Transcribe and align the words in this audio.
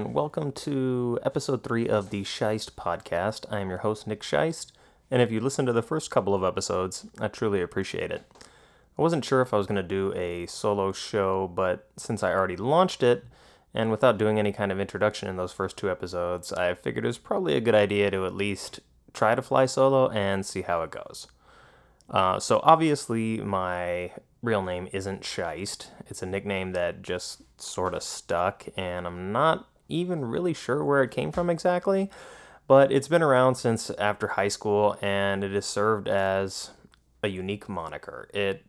And 0.00 0.14
welcome 0.14 0.50
to 0.50 1.18
episode 1.24 1.62
three 1.62 1.86
of 1.86 2.08
the 2.08 2.22
Scheist 2.22 2.70
podcast. 2.70 3.44
I 3.50 3.60
am 3.60 3.68
your 3.68 3.80
host, 3.80 4.06
Nick 4.06 4.22
Scheist, 4.22 4.72
and 5.10 5.20
if 5.20 5.30
you 5.30 5.40
listened 5.40 5.66
to 5.66 5.74
the 5.74 5.82
first 5.82 6.10
couple 6.10 6.34
of 6.34 6.42
episodes, 6.42 7.06
I 7.18 7.28
truly 7.28 7.60
appreciate 7.60 8.10
it. 8.10 8.24
I 8.98 9.02
wasn't 9.02 9.26
sure 9.26 9.42
if 9.42 9.52
I 9.52 9.58
was 9.58 9.66
going 9.66 9.76
to 9.76 9.82
do 9.82 10.14
a 10.16 10.46
solo 10.46 10.92
show, 10.92 11.48
but 11.48 11.90
since 11.98 12.22
I 12.22 12.32
already 12.32 12.56
launched 12.56 13.02
it, 13.02 13.24
and 13.74 13.90
without 13.90 14.16
doing 14.16 14.38
any 14.38 14.52
kind 14.52 14.72
of 14.72 14.80
introduction 14.80 15.28
in 15.28 15.36
those 15.36 15.52
first 15.52 15.76
two 15.76 15.90
episodes, 15.90 16.50
I 16.50 16.72
figured 16.72 17.04
it 17.04 17.08
was 17.08 17.18
probably 17.18 17.54
a 17.54 17.60
good 17.60 17.74
idea 17.74 18.10
to 18.10 18.24
at 18.24 18.34
least 18.34 18.80
try 19.12 19.34
to 19.34 19.42
fly 19.42 19.66
solo 19.66 20.08
and 20.08 20.46
see 20.46 20.62
how 20.62 20.82
it 20.82 20.92
goes. 20.92 21.26
Uh, 22.08 22.40
so, 22.40 22.60
obviously, 22.62 23.36
my 23.36 24.12
real 24.42 24.62
name 24.62 24.88
isn't 24.94 25.20
Scheist. 25.20 25.88
It's 26.06 26.22
a 26.22 26.26
nickname 26.26 26.72
that 26.72 27.02
just 27.02 27.42
sort 27.60 27.92
of 27.92 28.02
stuck, 28.02 28.64
and 28.78 29.06
I'm 29.06 29.30
not 29.30 29.66
even 29.90 30.24
really 30.24 30.54
sure 30.54 30.84
where 30.84 31.02
it 31.02 31.10
came 31.10 31.32
from 31.32 31.50
exactly. 31.50 32.10
But 32.66 32.92
it's 32.92 33.08
been 33.08 33.22
around 33.22 33.56
since 33.56 33.90
after 33.90 34.28
high 34.28 34.48
school, 34.48 34.96
and 35.02 35.42
it 35.42 35.52
has 35.52 35.66
served 35.66 36.08
as 36.08 36.70
a 37.22 37.28
unique 37.28 37.68
moniker. 37.68 38.28
It 38.32 38.64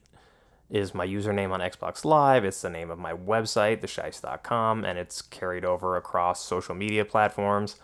is 0.69 0.95
my 0.95 1.05
username 1.05 1.51
on 1.51 1.59
Xbox 1.59 2.03
Live. 2.05 2.45
It's 2.45 2.61
the 2.61 2.69
name 2.69 2.89
of 2.89 2.97
my 2.97 3.13
website, 3.13 3.81
thescheist.com, 3.81 4.85
and 4.85 4.97
it's 4.97 5.21
carried 5.21 5.65
over 5.65 5.97
across 5.97 6.43
social 6.43 6.73
media 6.73 7.05
platforms. 7.05 7.75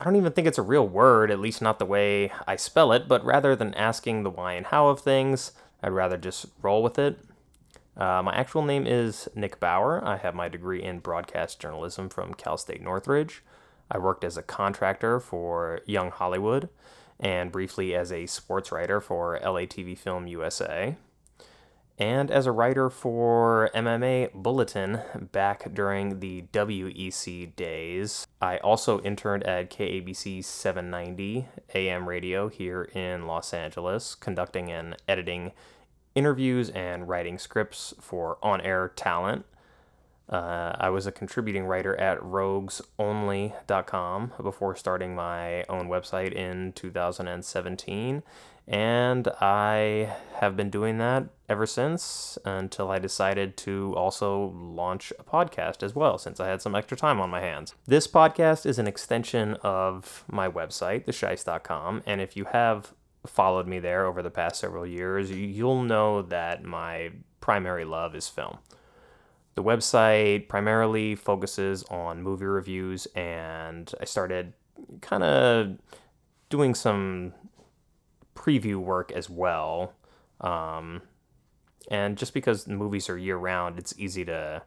I 0.00 0.04
don't 0.04 0.16
even 0.16 0.32
think 0.32 0.46
it's 0.46 0.58
a 0.58 0.62
real 0.62 0.86
word, 0.86 1.30
at 1.30 1.40
least 1.40 1.60
not 1.60 1.80
the 1.80 1.84
way 1.84 2.30
I 2.46 2.54
spell 2.54 2.92
it, 2.92 3.08
but 3.08 3.24
rather 3.24 3.56
than 3.56 3.74
asking 3.74 4.22
the 4.22 4.30
why 4.30 4.52
and 4.52 4.66
how 4.66 4.88
of 4.88 5.00
things, 5.00 5.52
I'd 5.82 5.90
rather 5.90 6.16
just 6.16 6.46
roll 6.62 6.82
with 6.82 6.98
it. 6.98 7.18
Uh, 7.98 8.22
my 8.22 8.32
actual 8.32 8.62
name 8.62 8.86
is 8.86 9.28
Nick 9.34 9.58
Bauer. 9.58 10.00
I 10.04 10.18
have 10.18 10.34
my 10.34 10.48
degree 10.48 10.82
in 10.82 11.00
broadcast 11.00 11.58
journalism 11.58 12.08
from 12.08 12.32
Cal 12.32 12.56
State 12.56 12.80
Northridge. 12.80 13.42
I 13.90 13.98
worked 13.98 14.22
as 14.22 14.36
a 14.36 14.42
contractor 14.42 15.18
for 15.18 15.80
Young 15.84 16.12
Hollywood 16.12 16.68
and 17.18 17.50
briefly 17.50 17.96
as 17.96 18.12
a 18.12 18.26
sports 18.26 18.70
writer 18.70 19.00
for 19.00 19.40
LA 19.42 19.62
TV 19.62 19.98
Film 19.98 20.28
USA 20.28 20.94
and 21.98 22.30
as 22.30 22.46
a 22.46 22.52
writer 22.52 22.88
for 22.88 23.70
MMA 23.74 24.32
Bulletin 24.32 25.00
back 25.32 25.74
during 25.74 26.20
the 26.20 26.44
WEC 26.52 27.56
days. 27.56 28.26
I 28.40 28.58
also 28.58 29.00
interned 29.00 29.42
at 29.42 29.70
KABC 29.70 30.44
790 30.44 31.48
AM 31.74 32.08
radio 32.08 32.48
here 32.48 32.84
in 32.94 33.26
Los 33.26 33.52
Angeles, 33.52 34.14
conducting 34.14 34.70
and 34.70 34.96
editing 35.08 35.50
interviews 36.18 36.68
and 36.70 37.08
writing 37.08 37.38
scripts 37.38 37.94
for 38.00 38.38
on 38.42 38.60
air 38.60 38.92
talent. 38.96 39.44
Uh, 40.28 40.74
I 40.78 40.90
was 40.90 41.06
a 41.06 41.12
contributing 41.12 41.64
writer 41.64 41.98
at 41.98 42.20
roguesonly.com 42.20 44.32
before 44.42 44.76
starting 44.76 45.14
my 45.14 45.64
own 45.70 45.88
website 45.88 46.32
in 46.32 46.72
2017. 46.72 48.22
And 48.66 49.28
I 49.40 50.14
have 50.40 50.54
been 50.54 50.68
doing 50.68 50.98
that 50.98 51.28
ever 51.48 51.64
since 51.64 52.36
until 52.44 52.90
I 52.90 52.98
decided 52.98 53.56
to 53.58 53.94
also 53.96 54.52
launch 54.54 55.14
a 55.18 55.24
podcast 55.24 55.82
as 55.82 55.94
well, 55.94 56.18
since 56.18 56.38
I 56.38 56.48
had 56.48 56.60
some 56.60 56.74
extra 56.74 56.94
time 56.94 57.18
on 57.18 57.30
my 57.30 57.40
hands. 57.40 57.74
This 57.86 58.06
podcast 58.06 58.66
is 58.66 58.78
an 58.78 58.86
extension 58.86 59.54
of 59.62 60.26
my 60.30 60.50
website, 60.50 61.06
thescheist.com. 61.06 62.02
And 62.04 62.20
if 62.20 62.36
you 62.36 62.44
have 62.44 62.92
followed 63.28 63.66
me 63.66 63.78
there 63.78 64.06
over 64.06 64.22
the 64.22 64.30
past 64.30 64.60
several 64.60 64.86
years, 64.86 65.30
you'll 65.30 65.82
know 65.82 66.22
that 66.22 66.64
my 66.64 67.10
primary 67.40 67.84
love 67.84 68.14
is 68.14 68.28
film. 68.28 68.58
The 69.54 69.62
website 69.62 70.48
primarily 70.48 71.14
focuses 71.14 71.82
on 71.84 72.22
movie 72.22 72.44
reviews, 72.44 73.06
and 73.14 73.92
I 74.00 74.04
started 74.04 74.52
kind 75.00 75.22
of 75.22 75.78
doing 76.48 76.74
some 76.74 77.32
preview 78.34 78.76
work 78.76 79.10
as 79.12 79.28
well. 79.28 79.94
Um, 80.40 81.02
and 81.90 82.16
just 82.16 82.34
because 82.34 82.68
movies 82.68 83.08
are 83.08 83.18
year 83.18 83.36
round, 83.36 83.78
it's 83.78 83.94
easy 83.98 84.24
to 84.26 84.62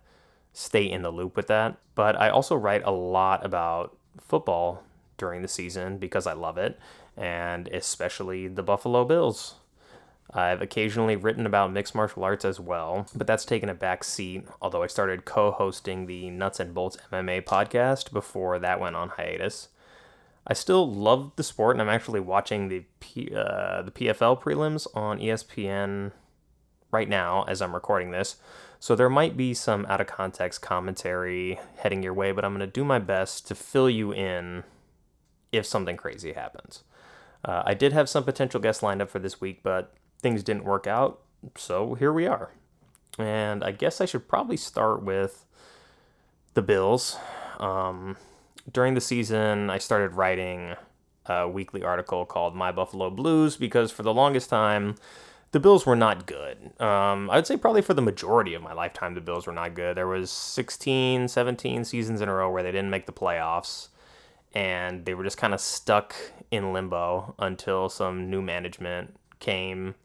stay 0.54 0.90
in 0.90 1.02
the 1.02 1.12
loop 1.12 1.38
with 1.38 1.48
that. 1.48 1.78
But 1.96 2.20
I 2.20 2.30
also 2.30 2.56
write 2.56 2.84
a 2.84 2.92
lot 2.92 3.46
about 3.46 3.98
football 4.20 4.84
during 5.18 5.42
the 5.42 5.48
season 5.48 5.98
because 5.98 6.28
I 6.28 6.34
love 6.34 6.58
it 6.58 6.78
and 7.18 7.68
especially 7.70 8.48
the 8.48 8.64
Buffalo 8.64 9.06
Bills. 9.06 9.56
I've 10.34 10.62
occasionally 10.62 11.18
written 11.18 11.46
about 11.46 11.74
mixed 11.74 11.94
martial 11.94 12.24
arts 12.24 12.46
as 12.46 12.60
well, 12.60 13.08
but 13.14 13.28
that's 13.28 13.44
taken 13.44 13.68
a 13.68 13.74
back 13.74 14.04
seat, 14.04 14.46
although 14.62 14.82
I 14.82 14.88
started 14.88 15.26
co 15.26 15.52
hosting 15.52 16.06
the 16.06 16.30
Nuts 16.30 16.60
and 16.60 16.74
Bolts 16.74 16.98
MMA 17.12 17.44
podcast 17.44 18.14
before 18.14 18.58
that 18.60 18.80
went 18.80 18.96
on 18.96 19.10
hiatus. 19.10 19.68
I 20.48 20.54
still 20.54 20.90
love 20.90 21.34
the 21.36 21.44
sport, 21.44 21.76
and 21.76 21.82
I'm 21.82 21.94
actually 21.94 22.22
watching 22.22 22.70
the, 22.70 22.86
P, 23.00 23.32
uh, 23.36 23.82
the 23.84 23.92
PFL 23.92 24.42
prelims 24.42 24.88
on 24.96 25.20
ESPN 25.20 26.14
right 26.92 27.10
now 27.10 27.44
as 27.44 27.62
I'm 27.62 27.74
recording 27.74 28.12
this. 28.12 28.38
So 28.80 28.96
there 28.96 29.10
might 29.10 29.38
be 29.38 29.54
some 29.54 29.86
out 29.86 30.02
of 30.02 30.08
context 30.08 30.62
commentary 30.62 31.60
heading 31.78 32.02
your 32.02 32.14
way, 32.14 32.32
but 32.32 32.44
I'm 32.44 32.56
going 32.56 32.68
to 32.68 32.72
do 32.72 32.84
my 32.84 33.00
best 33.00 33.48
to 33.48 33.56
fill 33.56 33.90
you 33.90 34.12
in 34.12 34.64
if 35.51 35.66
something 35.66 35.97
crazy 35.97 36.34
happens. 36.34 36.84
Uh, 37.44 37.63
I 37.66 37.73
did 37.73 37.94
have 37.94 38.09
some 38.09 38.23
potential 38.23 38.59
guests 38.59 38.84
lined 38.84 39.01
up 39.01 39.09
for 39.09 39.19
this 39.19 39.41
week, 39.41 39.62
but 39.63 39.94
things 40.19 40.44
didn't 40.44 40.63
work 40.63 40.88
out. 40.88 41.22
So 41.56 41.95
here 41.95 42.13
we 42.13 42.28
are. 42.28 42.51
And 43.17 43.63
I 43.63 43.72
guess 43.72 44.00
I 44.00 44.06
should 44.06 44.28
probably 44.28 44.57
start 44.57 45.03
with 45.03 45.45
the 46.53 46.62
Bills. 46.62 47.17
Um, 47.59 48.17
during 48.72 48.94
the 48.94 49.01
season, 49.01 49.69
I 49.69 49.79
started 49.79 50.16
writing 50.16 50.75
a 51.25 51.47
weekly 51.47 51.83
article 51.83 52.25
called 52.25 52.56
My 52.56 52.72
Buffalo 52.72 53.09
Blues 53.09 53.57
because 53.57 53.91
for 53.91 54.03
the 54.03 54.13
longest 54.13 54.50
time, 54.50 54.95
the 55.51 55.59
Bills 55.59 55.85
were 55.85 55.95
not 55.95 56.25
good. 56.25 56.57
Um, 56.79 57.29
I 57.29 57.35
would 57.35 57.47
say 57.47 57.57
probably 57.57 57.81
for 57.81 57.94
the 57.94 58.01
majority 58.01 58.53
of 58.53 58.62
my 58.62 58.73
lifetime, 58.73 59.16
the 59.16 59.22
Bills 59.22 59.45
were 59.45 59.53
not 59.53 59.73
good. 59.73 59.97
There 59.97 60.07
was 60.07 60.31
16, 60.31 61.28
17 61.28 61.83
seasons 61.83 62.22
in 62.22 62.29
a 62.29 62.33
row 62.33 62.50
where 62.50 62.63
they 62.63 62.72
didn't 62.72 62.89
make 62.89 63.06
the 63.06 63.12
playoffs 63.12 63.89
and 64.53 65.06
they 65.06 65.13
were 65.13 65.23
just 65.23 65.38
kind 65.38 65.53
of 65.53 65.62
stuck 65.62 66.16
in 66.50 66.73
limbo 66.73 67.34
until 67.39 67.89
some 67.89 68.29
new 68.29 68.41
management 68.41 69.16
came 69.39 69.95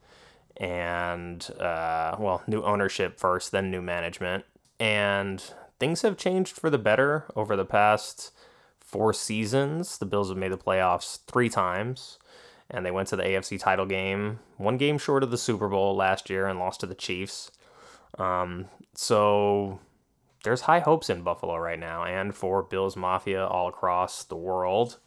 and 0.56 1.50
uh, 1.60 2.16
well 2.18 2.42
new 2.46 2.62
ownership 2.62 3.18
first 3.18 3.52
then 3.52 3.70
new 3.70 3.82
management. 3.82 4.44
And 4.78 5.42
things 5.78 6.02
have 6.02 6.16
changed 6.16 6.56
for 6.56 6.70
the 6.70 6.78
better 6.78 7.24
over 7.34 7.56
the 7.56 7.64
past 7.64 8.32
four 8.80 9.12
seasons. 9.12 9.98
The 9.98 10.06
bills 10.06 10.28
have 10.28 10.38
made 10.38 10.52
the 10.52 10.58
playoffs 10.58 11.18
three 11.26 11.48
times 11.48 12.18
and 12.70 12.84
they 12.84 12.90
went 12.90 13.08
to 13.08 13.16
the 13.16 13.22
afc 13.22 13.60
title 13.60 13.86
game 13.86 14.40
one 14.56 14.76
game 14.76 14.98
short 14.98 15.22
of 15.22 15.30
the 15.30 15.38
super 15.38 15.68
bowl 15.68 15.94
last 15.94 16.28
year 16.28 16.46
and 16.46 16.58
lost 16.58 16.80
to 16.80 16.86
the 16.86 16.94
chiefs. 16.94 17.50
Um, 18.18 18.66
so 18.94 19.81
there's 20.46 20.60
high 20.60 20.78
hopes 20.78 21.10
in 21.10 21.22
Buffalo 21.22 21.56
right 21.56 21.78
now 21.78 22.04
and 22.04 22.32
for 22.32 22.62
Bills 22.62 22.96
Mafia 22.96 23.44
all 23.44 23.66
across 23.66 24.22
the 24.22 24.37
world. 24.37 24.98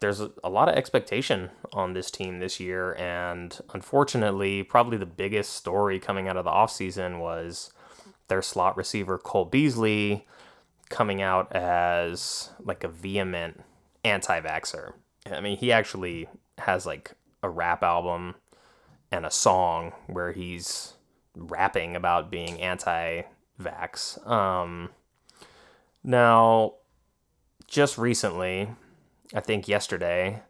There's 0.00 0.20
a, 0.20 0.48
lot 0.48 0.70
of 0.70 0.76
expectation 0.76 1.50
on 1.74 1.92
this 1.92 2.10
team 2.10 2.38
this 2.38 2.58
year, 2.58 2.94
and 2.94 3.60
unfortunately, 3.74 4.62
probably 4.62 4.96
the 4.96 5.04
biggest 5.04 5.52
story 5.52 6.00
coming 6.00 6.26
out 6.26 6.38
of 6.38 6.46
the 6.46 6.50
offseason 6.50 7.20
was 7.20 7.70
their 8.28 8.40
slot 8.40 8.78
receiver, 8.78 9.18
Cole 9.18 9.44
Beasley, 9.44 10.26
coming 10.88 11.20
out 11.20 11.54
as 11.54 12.48
like 12.64 12.82
a 12.82 12.88
vehement 12.88 13.60
anti 14.04 14.40
vaxxer. 14.40 14.94
I 15.30 15.42
mean, 15.42 15.58
he 15.58 15.70
actually 15.70 16.30
has 16.56 16.86
like 16.86 17.12
a 17.42 17.50
rap 17.50 17.82
album 17.82 18.36
and 19.12 19.26
a 19.26 19.30
song 19.30 19.92
where 20.06 20.32
he's 20.32 20.94
rapping 21.36 21.94
about 21.94 22.30
being 22.30 22.58
anti 22.58 23.24
vax. 23.60 24.26
Um, 24.28 24.90
now, 26.02 26.74
just 27.66 27.98
recently, 27.98 28.68
I 29.34 29.40
think 29.40 29.68
yesterday, 29.68 30.42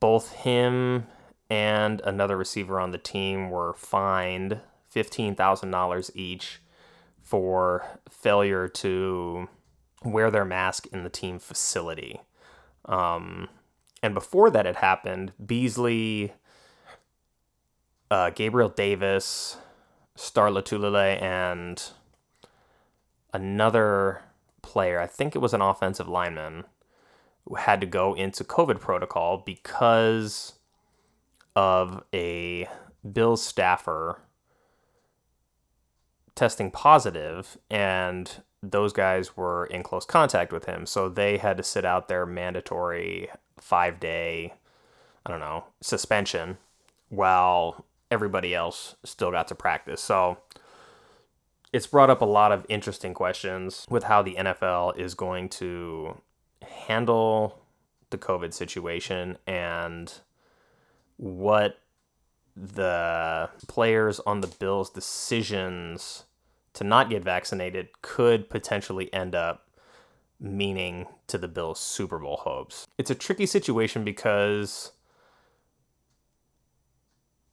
both 0.00 0.32
him 0.32 1.06
and 1.48 2.00
another 2.02 2.36
receiver 2.36 2.80
on 2.80 2.90
the 2.90 2.98
team 2.98 3.50
were 3.50 3.74
fined 3.74 4.60
$15,000 4.94 6.10
each 6.14 6.60
for 7.22 7.84
failure 8.08 8.68
to 8.68 9.48
wear 10.04 10.30
their 10.30 10.44
mask 10.44 10.86
in 10.92 11.04
the 11.04 11.10
team 11.10 11.38
facility. 11.38 12.20
Um, 12.84 13.48
and 14.02 14.14
before 14.14 14.50
that 14.50 14.66
had 14.66 14.76
happened, 14.76 15.32
Beasley, 15.44 16.32
uh, 18.10 18.30
Gabriel 18.30 18.68
Davis, 18.68 19.56
Star 20.16 20.48
Lotulelei, 20.48 21.20
and 21.22 21.82
another 23.32 24.22
player, 24.62 24.98
I 24.98 25.06
think 25.06 25.36
it 25.36 25.40
was 25.40 25.54
an 25.54 25.60
offensive 25.60 26.08
lineman, 26.08 26.64
who 27.46 27.54
had 27.54 27.80
to 27.80 27.86
go 27.86 28.14
into 28.14 28.42
COVID 28.42 28.80
protocol 28.80 29.38
because 29.38 30.54
of 31.54 32.02
a 32.12 32.68
Bills 33.12 33.42
staffer 33.42 34.20
testing 36.34 36.70
positive 36.70 37.56
and 37.70 38.42
those 38.62 38.92
guys 38.92 39.36
were 39.36 39.66
in 39.66 39.82
close 39.82 40.04
contact 40.04 40.52
with 40.52 40.66
him. 40.66 40.86
So 40.86 41.08
they 41.08 41.38
had 41.38 41.56
to 41.56 41.62
sit 41.62 41.84
out 41.84 42.08
their 42.08 42.26
mandatory 42.26 43.30
five 43.58 44.00
day, 44.00 44.54
I 45.24 45.30
don't 45.30 45.40
know, 45.40 45.64
suspension 45.80 46.58
while 47.08 47.84
everybody 48.10 48.54
else 48.54 48.96
still 49.04 49.30
got 49.30 49.48
to 49.48 49.54
practice. 49.54 50.00
So 50.00 50.38
it's 51.72 51.86
brought 51.86 52.10
up 52.10 52.20
a 52.20 52.26
lot 52.26 52.52
of 52.52 52.64
interesting 52.68 53.14
questions 53.14 53.86
with 53.90 54.04
how 54.04 54.22
the 54.22 54.34
NFL 54.34 54.98
is 54.98 55.14
going 55.14 55.48
to 55.50 56.20
handle 56.62 57.62
the 58.10 58.18
COVID 58.18 58.54
situation 58.54 59.36
and 59.46 60.12
what 61.16 61.80
the 62.54 63.50
players 63.68 64.20
on 64.20 64.40
the 64.40 64.46
Bills' 64.46 64.90
decisions 64.90 66.24
to 66.72 66.84
not 66.84 67.10
get 67.10 67.24
vaccinated 67.24 67.88
could 68.02 68.48
potentially 68.48 69.12
end 69.12 69.34
up 69.34 69.68
meaning 70.38 71.06
to 71.26 71.38
the 71.38 71.48
Bills' 71.48 71.80
Super 71.80 72.18
Bowl 72.18 72.36
hopes. 72.38 72.86
It's 72.98 73.10
a 73.10 73.14
tricky 73.14 73.46
situation 73.46 74.04
because 74.04 74.92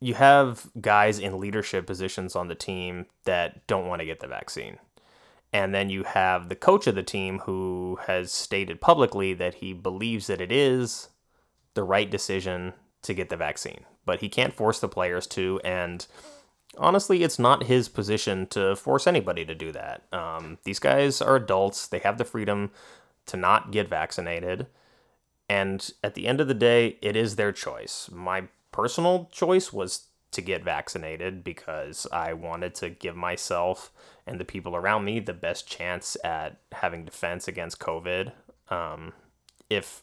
you 0.04 0.16
have 0.16 0.70
guys 0.82 1.18
in 1.18 1.40
leadership 1.40 1.88
positions 1.88 2.36
on 2.36 2.50
the 2.50 2.56
team 2.56 3.06
that 3.24 3.66
don't 3.68 3.88
want 3.88 4.02
to 4.02 4.06
get 4.06 4.20
the 4.20 4.28
vaccine. 4.28 4.78
And 5.54 5.74
then 5.74 5.90
you 5.90 6.04
have 6.04 6.50
the 6.50 6.58
coach 6.58 6.88
of 6.88 6.96
the 6.96 7.04
team 7.04 7.40
who 7.40 8.00
has 8.08 8.32
stated 8.32 8.82
publicly 8.82 9.34
that 9.36 9.56
he 9.56 9.72
believes 9.72 10.28
that 10.28 10.42
it 10.42 10.52
is 10.52 11.08
the 11.74 11.84
right 11.84 12.10
decision 12.12 12.74
to 13.04 13.14
get 13.14 13.30
the 13.30 13.38
vaccine, 13.38 13.86
but 14.06 14.20
he 14.20 14.28
can't 14.28 14.54
force 14.54 14.80
the 14.80 14.90
players 14.90 15.26
to. 15.28 15.62
And 15.64 16.06
honestly, 16.78 17.24
it's 17.24 17.40
not 17.40 17.64
his 17.64 17.88
position 17.88 18.48
to 18.48 18.76
force 18.76 19.08
anybody 19.08 19.46
to 19.46 19.56
do 19.56 19.72
that. 19.72 20.04
Um, 20.12 20.58
these 20.66 20.80
guys 20.80 21.22
are 21.22 21.38
adults, 21.38 21.88
they 21.88 22.00
have 22.00 22.18
the 22.18 22.26
freedom 22.26 22.72
to 23.28 23.38
not 23.38 23.72
get 23.72 23.88
vaccinated. 23.88 24.68
And 25.48 25.90
at 26.04 26.16
the 26.16 26.28
end 26.28 26.42
of 26.42 26.50
the 26.50 26.54
day, 26.54 26.98
it 27.02 27.16
is 27.16 27.38
their 27.38 27.54
choice. 27.54 28.10
My 28.12 28.46
personal 28.74 29.30
choice 29.32 29.72
was 29.72 30.08
to 30.32 30.42
get 30.42 30.64
vaccinated 30.64 31.44
because 31.44 32.06
I 32.12 32.34
wanted 32.34 32.76
to 32.76 32.90
give 32.90 33.16
myself 33.16 33.92
and 34.28 34.40
the 34.40 34.46
people 34.46 34.76
around 34.76 35.06
me 35.06 35.20
the 35.20 35.34
best 35.34 35.68
chance 35.68 36.18
at 36.24 36.58
having 36.72 37.06
defense 37.06 37.48
against 37.48 37.80
COVID 37.80 38.34
um, 38.70 39.14
if 39.70 40.02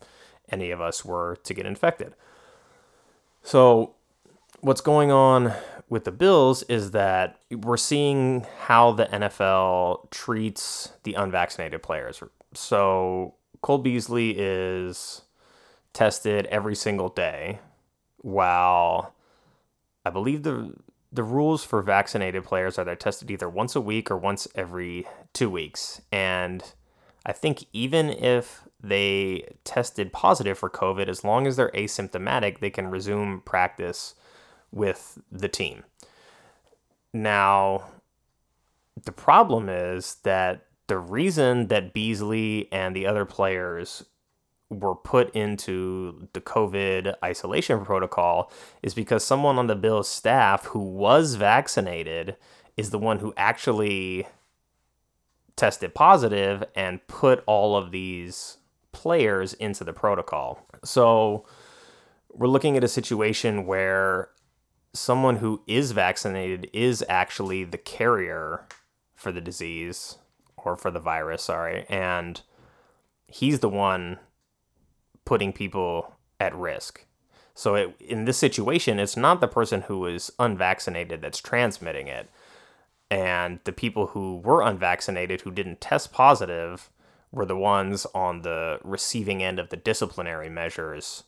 any 0.49 0.71
of 0.71 0.81
us 0.81 1.05
were 1.05 1.37
to 1.45 1.53
get 1.53 1.67
infected. 1.67 2.15
So, 3.43 3.95
what's 4.61 4.81
going 4.81 5.11
on 5.11 5.53
with 5.89 6.05
the 6.05 6.13
Bills 6.13 6.63
is 6.65 6.93
that 6.93 7.41
we're 7.51 7.77
seeing 7.77 8.47
how 8.67 8.93
the 8.93 9.07
NFL 9.07 10.11
treats 10.11 10.93
the 11.03 11.15
unvaccinated 11.15 11.83
players. 11.83 12.23
So, 12.55 13.35
Cole 13.63 13.79
Beasley 13.79 14.35
is 14.37 15.23
tested 15.93 16.47
every 16.47 16.77
single 16.77 17.09
day, 17.09 17.61
while 18.23 19.15
I 20.05 20.11
believe 20.11 20.43
the 20.43 20.75
the 21.13 21.23
rules 21.25 21.65
for 21.65 21.83
vaccinated 21.83 22.45
players 22.45 22.79
are 22.79 22.85
they're 22.85 22.95
tested 22.95 23.31
either 23.31 23.49
once 23.49 23.75
a 23.75 23.81
week 23.81 24.11
or 24.11 24.17
once 24.17 24.47
every 24.55 25.07
two 25.33 25.51
weeks. 25.51 26.01
And 26.13 26.63
I 27.27 27.33
think 27.33 27.65
even 27.73 28.11
if 28.11 28.63
they 28.81 29.57
tested 29.65 30.13
positive 30.13 30.59
for 30.59 30.71
COVID, 30.71 31.09
as 31.09 31.25
long 31.25 31.47
as 31.47 31.57
they're 31.57 31.73
asymptomatic, 31.73 32.61
they 32.61 32.71
can 32.71 32.91
resume 32.91 33.43
practice 33.45 34.15
with 34.71 35.19
the 35.33 35.49
team. 35.49 35.83
Now, 37.13 37.87
the 39.05 39.13
problem 39.13 39.69
is 39.69 40.17
that 40.23 40.67
the 40.87 40.99
reason 40.99 41.69
that 41.69 41.93
Beasley 41.93 42.69
and 42.73 42.95
the 42.95 43.07
other 43.07 43.25
players 43.25 44.05
were 44.71 44.95
put 44.95 45.35
into 45.35 46.29
the 46.33 46.41
COVID 46.41 47.15
isolation 47.25 47.85
protocol 47.85 48.51
is 48.83 48.95
because 48.95 49.25
someone 49.25 49.59
on 49.59 49.67
the 49.67 49.75
Bills 49.75 50.09
staff 50.09 50.67
who 50.67 50.79
was 50.79 51.35
vaccinated 51.35 52.37
is 52.77 52.91
the 52.91 52.99
one 52.99 53.19
who 53.19 53.35
actually 53.37 54.27
tested 55.57 55.95
positive 55.95 56.65
and 56.75 57.07
put 57.09 57.43
all 57.47 57.77
of 57.77 57.91
these 57.91 58.59
players 58.93 59.55
into 59.55 59.85
the 59.85 59.93
protocol. 59.93 60.65
So 60.85 61.45
we're 62.33 62.47
looking 62.47 62.77
at 62.77 62.85
a 62.85 62.89
situation 62.89 63.67
where 63.67 64.31
someone 64.93 65.37
who 65.37 65.63
is 65.67 65.93
vaccinated 65.93 66.69
is 66.73 67.05
actually 67.09 67.65
the 67.65 67.79
carrier 67.79 68.67
for 69.15 69.33
the 69.33 69.41
disease 69.41 70.17
or 70.57 70.77
for 70.77 70.91
the 70.91 71.01
virus, 71.01 71.43
sorry, 71.43 71.87
and 71.89 72.41
he's 73.27 73.61
the 73.61 73.69
one 73.69 74.19
putting 75.31 75.53
people 75.53 76.17
at 76.41 76.53
risk. 76.57 77.05
So 77.55 77.77
it, 77.77 77.95
in 78.01 78.25
this 78.25 78.37
situation, 78.37 78.99
it's 78.99 79.17
not 79.17 79.41
the 79.41 79.47
person 79.47 79.83
who 79.83 80.05
is 80.07 80.33
unvaccinated 80.41 81.23
that's 81.23 81.39
transmitting 81.39 82.09
it. 82.09 82.29
And 83.13 83.61
the 83.63 83.71
people 83.73 84.09
who 84.09 84.39
were 84.39 84.61
unvaccinated 84.61 85.43
who 85.43 85.53
didn't 85.53 85.81
test 85.81 86.13
positive 86.13 86.91
were 87.31 87.47
the 87.47 87.57
ones 87.57 88.09
on 88.13 88.43
the 88.43 88.81
receiving 88.83 89.41
end 89.41 89.61
of 89.61 89.69
the 89.69 89.77
disciplinary 89.77 90.49
measures 90.49 91.23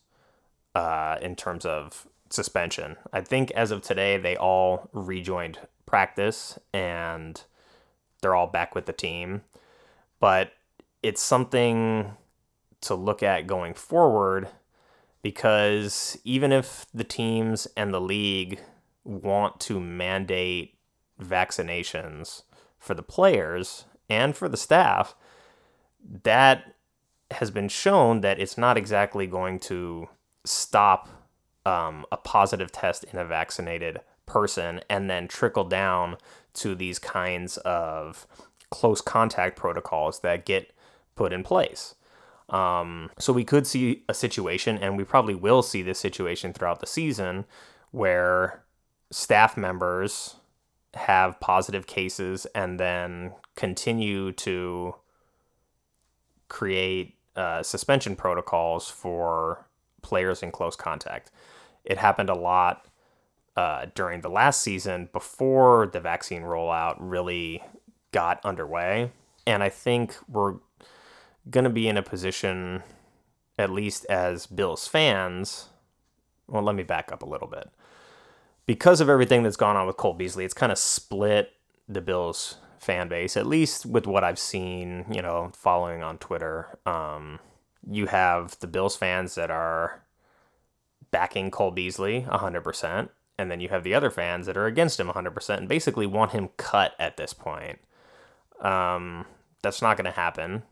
uh, 0.74 1.18
in 1.22 1.36
terms 1.36 1.64
of 1.64 2.08
suspension. 2.28 2.96
I 3.12 3.20
think 3.20 3.52
as 3.52 3.70
of 3.70 3.82
today, 3.82 4.16
they 4.16 4.36
all 4.36 4.90
rejoined 4.92 5.60
practice 5.86 6.58
and 6.72 7.40
they're 8.20 8.34
all 8.34 8.48
back 8.48 8.74
with 8.74 8.86
the 8.86 8.92
team. 8.92 9.42
But 10.18 10.54
it's 11.04 11.22
something 11.22 12.16
to 12.82 12.94
look 12.94 13.22
at 13.22 13.46
going 13.46 13.74
forward 13.74 14.48
because 15.22 16.18
even 16.24 16.52
if 16.52 16.86
the 16.92 17.04
teams 17.04 17.66
and 17.76 17.94
the 17.94 18.00
league 18.00 18.60
want 19.04 19.60
to 19.60 19.80
mandate 19.80 20.76
vaccinations 21.20 22.42
for 22.78 22.94
the 22.94 23.02
players 23.02 23.84
and 24.10 24.36
for 24.36 24.48
the 24.48 24.56
staff, 24.56 25.14
that 26.24 26.74
has 27.30 27.50
been 27.50 27.68
shown 27.68 28.20
that 28.20 28.40
it's 28.40 28.58
not 28.58 28.76
exactly 28.76 29.26
going 29.26 29.58
to 29.58 30.08
stop 30.44 31.08
um, 31.64 32.04
a 32.10 32.16
positive 32.16 32.72
test 32.72 33.04
in 33.04 33.18
a 33.18 33.24
vaccinated 33.24 34.00
person 34.26 34.80
and 34.90 35.08
then 35.08 35.28
trickle 35.28 35.64
down 35.64 36.16
to 36.54 36.74
these 36.74 36.98
kinds 36.98 37.56
of 37.58 38.26
close 38.70 39.00
contact 39.00 39.56
protocols 39.56 40.20
that 40.20 40.44
get 40.44 40.72
put 41.14 41.32
in 41.32 41.42
place. 41.42 41.94
Um, 42.52 43.10
so 43.18 43.32
we 43.32 43.44
could 43.44 43.66
see 43.66 44.04
a 44.08 44.14
situation, 44.14 44.78
and 44.78 44.96
we 44.96 45.04
probably 45.04 45.34
will 45.34 45.62
see 45.62 45.82
this 45.82 45.98
situation 45.98 46.52
throughout 46.52 46.80
the 46.80 46.86
season, 46.86 47.46
where 47.90 48.62
staff 49.10 49.56
members 49.56 50.36
have 50.94 51.40
positive 51.40 51.86
cases 51.86 52.46
and 52.54 52.78
then 52.78 53.32
continue 53.56 54.32
to 54.32 54.94
create 56.48 57.16
uh, 57.34 57.62
suspension 57.62 58.14
protocols 58.14 58.90
for 58.90 59.66
players 60.02 60.42
in 60.42 60.50
close 60.50 60.76
contact. 60.76 61.30
It 61.84 61.96
happened 61.96 62.28
a 62.28 62.34
lot 62.34 62.86
uh, 63.56 63.86
during 63.94 64.20
the 64.20 64.28
last 64.28 64.60
season 64.60 65.08
before 65.12 65.86
the 65.86 66.00
vaccine 66.00 66.42
rollout 66.42 66.96
really 66.98 67.62
got 68.12 68.44
underway. 68.44 69.10
And 69.46 69.62
I 69.62 69.70
think 69.70 70.14
we're 70.28 70.56
going 71.50 71.64
to 71.64 71.70
be 71.70 71.88
in 71.88 71.96
a 71.96 72.02
position, 72.02 72.82
at 73.58 73.70
least 73.70 74.04
as 74.06 74.46
Bills 74.46 74.86
fans. 74.86 75.68
Well, 76.48 76.62
let 76.62 76.74
me 76.74 76.82
back 76.82 77.12
up 77.12 77.22
a 77.22 77.28
little 77.28 77.48
bit. 77.48 77.70
Because 78.66 79.00
of 79.00 79.08
everything 79.08 79.42
that's 79.42 79.56
gone 79.56 79.76
on 79.76 79.86
with 79.86 79.96
Cole 79.96 80.14
Beasley, 80.14 80.44
it's 80.44 80.54
kind 80.54 80.72
of 80.72 80.78
split 80.78 81.52
the 81.88 82.00
Bills 82.00 82.56
fan 82.78 83.08
base, 83.08 83.36
at 83.36 83.46
least 83.46 83.86
with 83.86 84.06
what 84.06 84.24
I've 84.24 84.38
seen, 84.38 85.06
you 85.10 85.22
know, 85.22 85.50
following 85.54 86.02
on 86.02 86.18
Twitter. 86.18 86.78
Um, 86.86 87.40
you 87.88 88.06
have 88.06 88.58
the 88.60 88.66
Bills 88.66 88.96
fans 88.96 89.34
that 89.34 89.50
are 89.50 90.02
backing 91.10 91.50
Cole 91.50 91.70
Beasley 91.70 92.22
100%, 92.28 93.08
And 93.38 93.50
then 93.50 93.60
you 93.60 93.68
have 93.68 93.84
the 93.84 93.94
other 93.94 94.10
fans 94.10 94.46
that 94.46 94.56
are 94.56 94.66
against 94.66 94.98
him 94.98 95.08
100% 95.08 95.56
and 95.58 95.68
basically 95.68 96.06
want 96.06 96.32
him 96.32 96.50
cut 96.56 96.94
at 96.98 97.16
this 97.16 97.32
point. 97.32 97.78
Um, 98.60 99.26
that's 99.62 99.82
not 99.82 99.96
going 99.96 100.04
to 100.06 100.10
happen. 100.10 100.62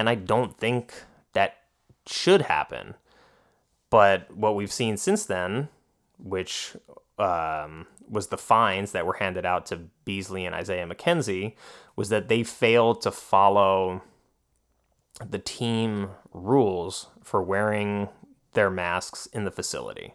And 0.00 0.08
I 0.08 0.14
don't 0.14 0.56
think 0.56 0.94
that 1.34 1.58
should 2.06 2.40
happen. 2.40 2.94
But 3.90 4.34
what 4.34 4.56
we've 4.56 4.72
seen 4.72 4.96
since 4.96 5.26
then, 5.26 5.68
which 6.18 6.74
um, 7.18 7.86
was 8.08 8.28
the 8.28 8.38
fines 8.38 8.92
that 8.92 9.04
were 9.04 9.18
handed 9.20 9.44
out 9.44 9.66
to 9.66 9.82
Beasley 10.06 10.46
and 10.46 10.54
Isaiah 10.54 10.86
McKenzie, 10.86 11.52
was 11.96 12.08
that 12.08 12.28
they 12.28 12.42
failed 12.42 13.02
to 13.02 13.10
follow 13.10 14.00
the 15.28 15.38
team 15.38 16.12
rules 16.32 17.08
for 17.22 17.42
wearing 17.42 18.08
their 18.54 18.70
masks 18.70 19.26
in 19.26 19.44
the 19.44 19.50
facility. 19.50 20.14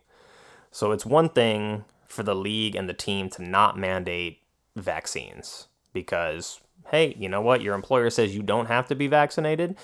So 0.72 0.94
it's 0.94 1.06
one 1.06 1.30
thing 1.30 1.86
for 2.08 2.24
the 2.24 2.34
league 2.34 2.75
and 2.75 2.89
the 2.89 2.94
team 2.96 3.30
to 3.30 3.44
not 3.44 3.77
mandate 3.77 4.39
vaccines 4.75 5.68
because, 5.94 6.60
hey, 6.89 7.15
you 7.18 7.30
know 7.30 7.42
what? 7.42 7.62
Your 7.62 7.75
employer 7.75 8.10
says 8.10 8.36
you 8.36 8.44
don't 8.44 8.68
have 8.68 8.88
to 8.88 8.96
be 8.96 9.08
vaccinated. 9.08 9.75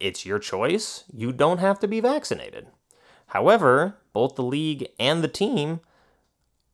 It's 0.00 0.26
your 0.26 0.38
choice. 0.38 1.04
You 1.12 1.32
don't 1.32 1.58
have 1.58 1.78
to 1.80 1.88
be 1.88 2.00
vaccinated. 2.00 2.66
However, 3.28 3.98
both 4.12 4.34
the 4.34 4.42
league 4.42 4.88
and 4.98 5.22
the 5.22 5.28
team 5.28 5.80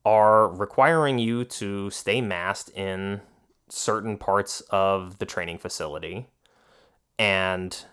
are 0.03 0.47
requiring 0.47 1.19
you 1.19 1.45
to 1.45 1.89
stay 1.91 2.21
masked 2.21 2.69
in 2.75 3.21
certain 3.69 4.17
parts 4.17 4.61
of 4.69 5.19
the 5.19 5.25
training 5.25 5.57
facility. 5.57 6.27
And 7.17 7.85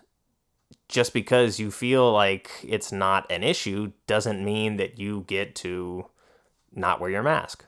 just 0.87 1.13
because 1.13 1.59
you 1.59 1.71
feel 1.71 2.11
like 2.11 2.51
it's 2.63 2.91
not 2.91 3.31
an 3.31 3.43
issue 3.43 3.91
doesn't 4.07 4.43
mean 4.43 4.77
that 4.77 4.99
you 4.99 5.23
get 5.27 5.55
to 5.55 6.07
not 6.73 6.99
wear 6.99 7.11
your 7.11 7.23
mask. 7.23 7.65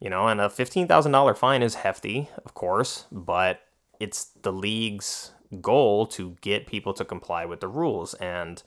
You 0.00 0.08
know, 0.08 0.28
and 0.28 0.40
a 0.40 0.48
$15,000 0.48 1.36
fine 1.36 1.62
is 1.62 1.74
hefty, 1.76 2.28
of 2.44 2.54
course, 2.54 3.04
but 3.12 3.60
it's 3.98 4.24
the 4.42 4.52
league's 4.52 5.32
goal 5.60 6.06
to 6.06 6.36
get 6.40 6.66
people 6.66 6.94
to 6.94 7.04
comply 7.04 7.44
with 7.44 7.60
the 7.60 7.68
rules. 7.68 8.14
And 8.14 8.62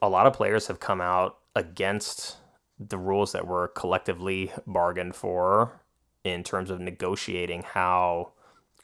a 0.00 0.08
lot 0.08 0.26
of 0.26 0.32
players 0.32 0.66
have 0.66 0.80
come 0.80 1.00
out 1.00 1.38
against 1.54 2.38
the 2.78 2.98
rules 2.98 3.32
that 3.32 3.46
were 3.46 3.68
collectively 3.68 4.50
bargained 4.66 5.14
for 5.14 5.80
in 6.24 6.42
terms 6.42 6.70
of 6.70 6.80
negotiating 6.80 7.62
how 7.62 8.32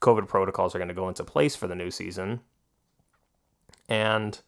COVID 0.00 0.28
protocols 0.28 0.74
are 0.74 0.78
going 0.78 0.88
to 0.88 0.94
go 0.94 1.08
into 1.08 1.24
place 1.24 1.56
for 1.56 1.66
the 1.66 1.74
new 1.74 1.90
season. 1.90 2.40
And 3.88 4.40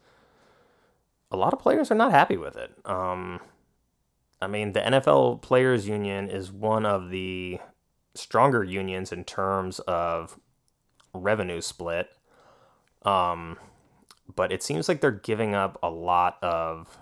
a 1.30 1.36
lot 1.36 1.52
of 1.52 1.58
players 1.58 1.90
are 1.90 1.96
not 1.96 2.12
happy 2.12 2.36
with 2.36 2.56
it. 2.56 2.72
Um, 2.84 3.40
I 4.42 4.46
mean, 4.46 4.72
the 4.72 4.80
NFL 4.80 5.42
Players 5.42 5.86
Union 5.86 6.28
is 6.28 6.50
one 6.50 6.86
of 6.86 7.10
the 7.10 7.60
stronger 8.14 8.64
unions 8.64 9.12
in 9.12 9.24
terms 9.24 9.80
of 9.80 10.38
revenue 11.12 11.60
split. 11.60 12.08
Um, 13.02 13.58
but 14.34 14.52
it 14.52 14.62
seems 14.62 14.88
like 14.88 15.00
they're 15.00 15.10
giving 15.10 15.54
up 15.54 15.78
a 15.82 15.90
lot 15.90 16.38
of 16.42 16.98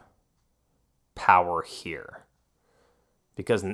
power 1.14 1.62
here 1.62 2.24
because 3.34 3.64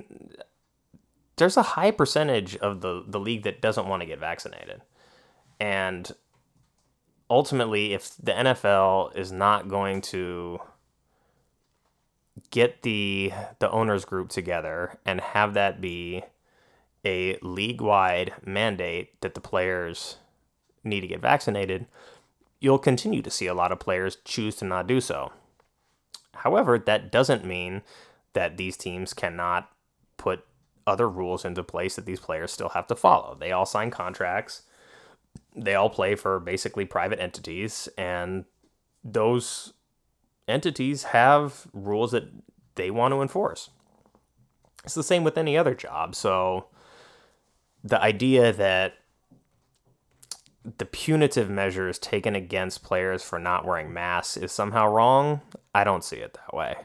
there's 1.36 1.56
a 1.56 1.62
high 1.62 1.90
percentage 1.90 2.56
of 2.56 2.80
the, 2.80 3.04
the 3.06 3.20
league 3.20 3.42
that 3.44 3.60
doesn't 3.60 3.86
want 3.86 4.00
to 4.00 4.06
get 4.06 4.18
vaccinated. 4.18 4.82
And 5.60 6.10
ultimately, 7.30 7.92
if 7.92 8.16
the 8.16 8.32
NFL 8.32 9.16
is 9.16 9.32
not 9.32 9.68
going 9.68 10.00
to 10.02 10.60
get 12.50 12.82
the 12.82 13.32
the 13.58 13.70
owners 13.70 14.04
group 14.04 14.28
together 14.28 14.98
and 15.06 15.20
have 15.20 15.54
that 15.54 15.80
be 15.80 16.22
a 17.04 17.38
league 17.42 17.80
wide 17.80 18.32
mandate 18.44 19.20
that 19.20 19.34
the 19.34 19.40
players 19.40 20.16
need 20.82 21.00
to 21.00 21.06
get 21.06 21.20
vaccinated, 21.20 21.86
you'll 22.60 22.78
continue 22.78 23.22
to 23.22 23.30
see 23.30 23.46
a 23.46 23.54
lot 23.54 23.72
of 23.72 23.78
players 23.78 24.18
choose 24.24 24.56
to 24.56 24.64
not 24.64 24.86
do 24.86 25.00
so. 25.00 25.32
However, 26.36 26.78
that 26.78 27.12
doesn't 27.12 27.44
mean 27.44 27.82
that 28.32 28.56
these 28.56 28.76
teams 28.76 29.12
cannot 29.12 29.70
put 30.16 30.44
other 30.86 31.08
rules 31.08 31.44
into 31.44 31.62
place 31.62 31.96
that 31.96 32.06
these 32.06 32.20
players 32.20 32.52
still 32.52 32.70
have 32.70 32.86
to 32.88 32.96
follow. 32.96 33.36
They 33.38 33.52
all 33.52 33.66
sign 33.66 33.90
contracts. 33.90 34.62
They 35.54 35.74
all 35.74 35.90
play 35.90 36.14
for 36.14 36.40
basically 36.40 36.84
private 36.84 37.20
entities 37.20 37.88
and 37.96 38.44
those 39.02 39.73
entities 40.48 41.04
have 41.04 41.66
rules 41.72 42.12
that 42.12 42.28
they 42.74 42.90
want 42.90 43.12
to 43.12 43.22
enforce. 43.22 43.70
It's 44.84 44.94
the 44.94 45.02
same 45.02 45.24
with 45.24 45.38
any 45.38 45.56
other 45.56 45.74
job. 45.74 46.14
So 46.14 46.66
the 47.82 48.00
idea 48.00 48.52
that 48.52 48.94
the 50.78 50.86
punitive 50.86 51.50
measures 51.50 51.98
taken 51.98 52.34
against 52.34 52.82
players 52.82 53.22
for 53.22 53.38
not 53.38 53.66
wearing 53.66 53.92
masks 53.92 54.36
is 54.36 54.50
somehow 54.50 54.88
wrong, 54.88 55.42
I 55.74 55.84
don't 55.84 56.04
see 56.04 56.16
it 56.16 56.34
that 56.34 56.54
way. 56.54 56.76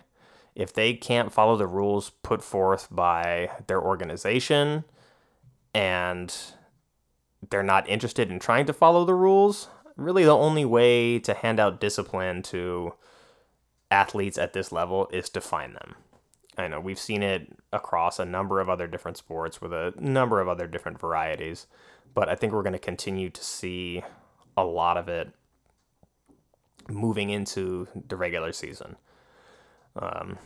If 0.55 0.73
they 0.73 0.93
can't 0.93 1.31
follow 1.31 1.55
the 1.55 1.67
rules 1.67 2.09
put 2.21 2.43
forth 2.43 2.87
by 2.91 3.51
their 3.67 3.81
organization 3.81 4.83
and 5.73 6.35
they're 7.49 7.63
not 7.63 7.87
interested 7.87 8.29
in 8.29 8.39
trying 8.39 8.65
to 8.65 8.73
follow 8.73 9.05
the 9.05 9.13
rules, 9.13 9.69
really 9.95 10.25
the 10.25 10.35
only 10.35 10.65
way 10.65 11.19
to 11.19 11.33
hand 11.33 11.59
out 11.59 11.79
discipline 11.79 12.41
to 12.43 12.93
athletes 13.91 14.37
at 14.37 14.53
this 14.53 14.71
level 14.71 15.09
is 15.11 15.29
to 15.29 15.41
fine 15.41 15.73
them. 15.73 15.95
I 16.57 16.67
know 16.67 16.79
we've 16.79 16.99
seen 16.99 17.23
it 17.23 17.57
across 17.71 18.19
a 18.19 18.25
number 18.25 18.59
of 18.59 18.69
other 18.69 18.87
different 18.87 19.17
sports 19.17 19.61
with 19.61 19.71
a 19.73 19.93
number 19.97 20.41
of 20.41 20.47
other 20.47 20.67
different 20.67 20.99
varieties 20.99 21.67
but 22.13 22.29
I 22.29 22.35
think 22.35 22.53
we're 22.53 22.63
going 22.63 22.73
to 22.73 22.79
continue 22.79 23.29
to 23.29 23.43
see 23.43 24.03
a 24.57 24.63
lot 24.63 24.97
of 24.97 25.07
it 25.07 25.31
moving 26.87 27.29
into 27.29 27.87
the 28.07 28.15
regular 28.15 28.51
season. 28.51 28.95
Um, 29.95 30.37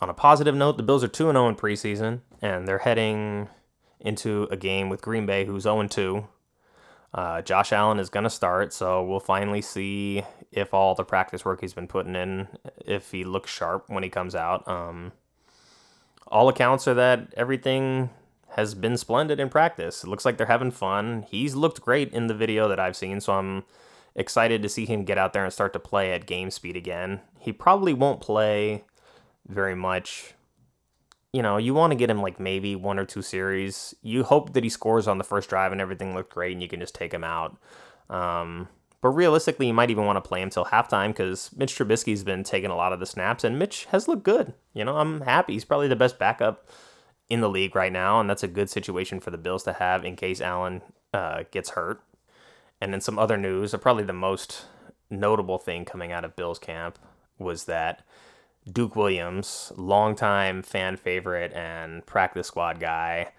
on 0.00 0.10
a 0.10 0.14
positive 0.14 0.54
note, 0.54 0.76
the 0.76 0.82
Bills 0.82 1.04
are 1.04 1.08
2 1.08 1.24
0 1.24 1.48
in 1.48 1.56
preseason, 1.56 2.20
and 2.42 2.66
they're 2.66 2.78
heading 2.78 3.48
into 4.00 4.48
a 4.50 4.56
game 4.56 4.88
with 4.88 5.02
Green 5.02 5.26
Bay, 5.26 5.44
who's 5.44 5.62
0 5.62 5.86
2. 5.88 6.26
Uh, 7.12 7.42
Josh 7.42 7.72
Allen 7.72 8.00
is 8.00 8.10
going 8.10 8.24
to 8.24 8.30
start, 8.30 8.72
so 8.72 9.04
we'll 9.04 9.20
finally 9.20 9.62
see 9.62 10.24
if 10.54 10.72
all 10.72 10.94
the 10.94 11.04
practice 11.04 11.44
work 11.44 11.60
he's 11.60 11.74
been 11.74 11.88
putting 11.88 12.14
in, 12.14 12.48
if 12.86 13.10
he 13.10 13.24
looks 13.24 13.50
sharp 13.50 13.84
when 13.88 14.02
he 14.02 14.08
comes 14.08 14.34
out. 14.34 14.66
Um, 14.68 15.12
all 16.28 16.48
accounts 16.48 16.86
are 16.88 16.94
that 16.94 17.34
everything 17.36 18.10
has 18.50 18.74
been 18.74 18.96
splendid 18.96 19.40
in 19.40 19.48
practice. 19.48 20.04
It 20.04 20.08
looks 20.08 20.24
like 20.24 20.36
they're 20.36 20.46
having 20.46 20.70
fun. 20.70 21.26
He's 21.28 21.56
looked 21.56 21.80
great 21.80 22.12
in 22.12 22.28
the 22.28 22.34
video 22.34 22.68
that 22.68 22.78
I've 22.78 22.96
seen, 22.96 23.20
so 23.20 23.32
I'm 23.34 23.64
excited 24.14 24.62
to 24.62 24.68
see 24.68 24.86
him 24.86 25.04
get 25.04 25.18
out 25.18 25.32
there 25.32 25.42
and 25.42 25.52
start 25.52 25.72
to 25.72 25.80
play 25.80 26.12
at 26.12 26.26
game 26.26 26.50
speed 26.52 26.76
again. 26.76 27.20
He 27.38 27.52
probably 27.52 27.92
won't 27.92 28.20
play 28.20 28.84
very 29.48 29.74
much. 29.74 30.34
You 31.32 31.42
know, 31.42 31.56
you 31.56 31.74
want 31.74 31.90
to 31.90 31.96
get 31.96 32.10
him 32.10 32.22
like 32.22 32.38
maybe 32.38 32.76
one 32.76 33.00
or 33.00 33.04
two 33.04 33.22
series. 33.22 33.92
You 34.02 34.22
hope 34.22 34.52
that 34.52 34.62
he 34.62 34.70
scores 34.70 35.08
on 35.08 35.18
the 35.18 35.24
first 35.24 35.50
drive 35.50 35.72
and 35.72 35.80
everything 35.80 36.14
looked 36.14 36.32
great 36.32 36.52
and 36.52 36.62
you 36.62 36.68
can 36.68 36.78
just 36.78 36.94
take 36.94 37.12
him 37.12 37.24
out. 37.24 37.56
Um, 38.08 38.68
but 39.04 39.10
realistically, 39.10 39.66
you 39.66 39.74
might 39.74 39.90
even 39.90 40.06
want 40.06 40.16
to 40.16 40.26
play 40.26 40.40
him 40.40 40.48
till 40.48 40.64
halftime 40.64 41.08
because 41.08 41.50
Mitch 41.54 41.76
Trubisky's 41.76 42.24
been 42.24 42.42
taking 42.42 42.70
a 42.70 42.74
lot 42.74 42.94
of 42.94 43.00
the 43.00 43.04
snaps 43.04 43.44
and 43.44 43.58
Mitch 43.58 43.84
has 43.90 44.08
looked 44.08 44.22
good. 44.22 44.54
You 44.72 44.82
know, 44.82 44.96
I'm 44.96 45.20
happy. 45.20 45.52
He's 45.52 45.66
probably 45.66 45.88
the 45.88 45.94
best 45.94 46.18
backup 46.18 46.70
in 47.28 47.42
the 47.42 47.50
league 47.50 47.76
right 47.76 47.92
now, 47.92 48.18
and 48.18 48.30
that's 48.30 48.42
a 48.42 48.48
good 48.48 48.70
situation 48.70 49.20
for 49.20 49.30
the 49.30 49.36
Bills 49.36 49.62
to 49.64 49.74
have 49.74 50.06
in 50.06 50.16
case 50.16 50.40
Allen 50.40 50.80
uh, 51.12 51.42
gets 51.50 51.72
hurt. 51.72 52.00
And 52.80 52.94
then 52.94 53.02
some 53.02 53.18
other 53.18 53.36
news, 53.36 53.74
uh, 53.74 53.76
probably 53.76 54.04
the 54.04 54.14
most 54.14 54.64
notable 55.10 55.58
thing 55.58 55.84
coming 55.84 56.10
out 56.10 56.24
of 56.24 56.34
Bills 56.34 56.58
camp 56.58 56.98
was 57.38 57.66
that 57.66 58.06
Duke 58.66 58.96
Williams, 58.96 59.70
longtime 59.76 60.62
fan 60.62 60.96
favorite 60.96 61.52
and 61.52 62.06
practice 62.06 62.46
squad 62.46 62.80
guy, 62.80 63.32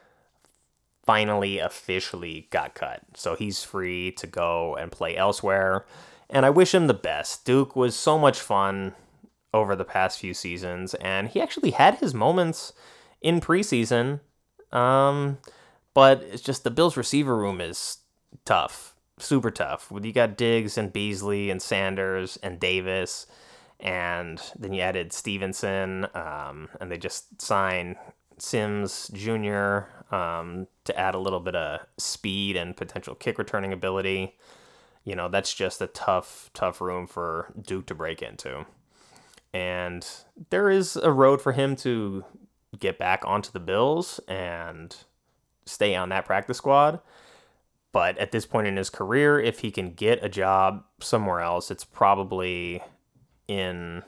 finally 1.05 1.59
officially 1.59 2.47
got 2.49 2.73
cut. 2.73 3.01
So 3.15 3.35
he's 3.35 3.63
free 3.63 4.11
to 4.13 4.27
go 4.27 4.75
and 4.75 4.91
play 4.91 5.15
elsewhere. 5.15 5.85
And 6.29 6.45
I 6.45 6.49
wish 6.49 6.73
him 6.73 6.87
the 6.87 6.93
best. 6.93 7.45
Duke 7.45 7.75
was 7.75 7.95
so 7.95 8.17
much 8.17 8.39
fun 8.39 8.95
over 9.53 9.75
the 9.75 9.85
past 9.85 10.19
few 10.19 10.33
seasons, 10.33 10.95
and 10.95 11.29
he 11.29 11.39
actually 11.39 11.71
had 11.71 11.95
his 11.95 12.13
moments 12.13 12.73
in 13.21 13.39
preseason. 13.39 14.19
Um, 14.71 15.37
but 15.93 16.21
it's 16.23 16.41
just 16.41 16.63
the 16.63 16.71
Bills 16.71 16.97
receiver 16.97 17.37
room 17.37 17.61
is 17.61 17.99
tough, 18.43 18.95
super 19.17 19.51
tough. 19.51 19.91
You 19.91 20.11
got 20.11 20.35
Diggs 20.35 20.77
and 20.77 20.91
Beasley 20.91 21.49
and 21.49 21.61
Sanders 21.61 22.37
and 22.43 22.59
Davis, 22.59 23.27
and 23.79 24.41
then 24.57 24.73
you 24.73 24.81
added 24.81 25.13
Stevenson, 25.13 26.07
um, 26.13 26.67
and 26.81 26.91
they 26.91 26.97
just 26.97 27.41
signed 27.41 27.95
Sims 28.37 29.09
Jr. 29.13 29.79
Um, 30.11 30.67
to 30.83 30.97
add 30.97 31.15
a 31.15 31.19
little 31.19 31.39
bit 31.39 31.55
of 31.55 31.81
speed 31.97 32.55
and 32.55 32.75
potential 32.75 33.15
kick 33.15 33.37
returning 33.37 33.73
ability. 33.73 34.35
You 35.03 35.15
know, 35.15 35.29
that's 35.29 35.53
just 35.53 35.81
a 35.81 35.87
tough, 35.87 36.49
tough 36.53 36.81
room 36.81 37.07
for 37.07 37.53
Duke 37.59 37.85
to 37.87 37.95
break 37.95 38.21
into. 38.21 38.65
And 39.53 40.05
there 40.49 40.69
is 40.69 40.95
a 40.95 41.11
road 41.11 41.41
for 41.41 41.53
him 41.53 41.75
to 41.77 42.25
get 42.77 42.97
back 42.97 43.23
onto 43.25 43.51
the 43.51 43.59
Bills 43.59 44.19
and 44.27 44.95
stay 45.65 45.95
on 45.95 46.09
that 46.09 46.25
practice 46.25 46.57
squad. 46.57 46.99
But 47.91 48.17
at 48.17 48.31
this 48.31 48.45
point 48.45 48.67
in 48.67 48.75
his 48.75 48.89
career, 48.89 49.39
if 49.39 49.59
he 49.59 49.71
can 49.71 49.93
get 49.93 50.23
a 50.23 50.27
job 50.27 50.83
somewhere 50.99 51.39
else, 51.39 51.71
it's 51.71 51.85
probably 51.85 52.83
in 53.47 54.03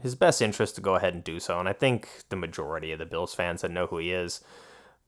his 0.00 0.14
best 0.14 0.42
interest 0.42 0.74
to 0.74 0.80
go 0.80 0.94
ahead 0.96 1.14
and 1.14 1.24
do 1.24 1.40
so. 1.40 1.58
And 1.58 1.68
I 1.68 1.72
think 1.72 2.08
the 2.28 2.36
majority 2.36 2.92
of 2.92 2.98
the 2.98 3.06
Bills 3.06 3.34
fans 3.34 3.62
that 3.62 3.70
know 3.70 3.86
who 3.86 3.98
he 3.98 4.12
is 4.12 4.40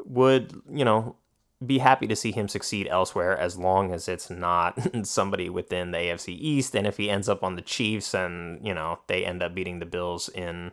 would, 0.04 0.60
you 0.70 0.84
know, 0.84 1.16
be 1.64 1.78
happy 1.78 2.06
to 2.06 2.16
see 2.16 2.32
him 2.32 2.48
succeed 2.48 2.86
elsewhere 2.88 3.36
as 3.36 3.56
long 3.56 3.92
as 3.92 4.08
it's 4.08 4.28
not 4.28 4.78
somebody 5.06 5.48
within 5.48 5.90
the 5.90 5.98
AFC 5.98 6.28
East. 6.28 6.74
And 6.74 6.86
if 6.86 6.96
he 6.96 7.10
ends 7.10 7.28
up 7.28 7.42
on 7.42 7.56
the 7.56 7.62
Chiefs 7.62 8.14
and, 8.14 8.64
you 8.66 8.74
know, 8.74 8.98
they 9.06 9.24
end 9.24 9.42
up 9.42 9.54
beating 9.54 9.78
the 9.78 9.86
Bills 9.86 10.28
in 10.28 10.72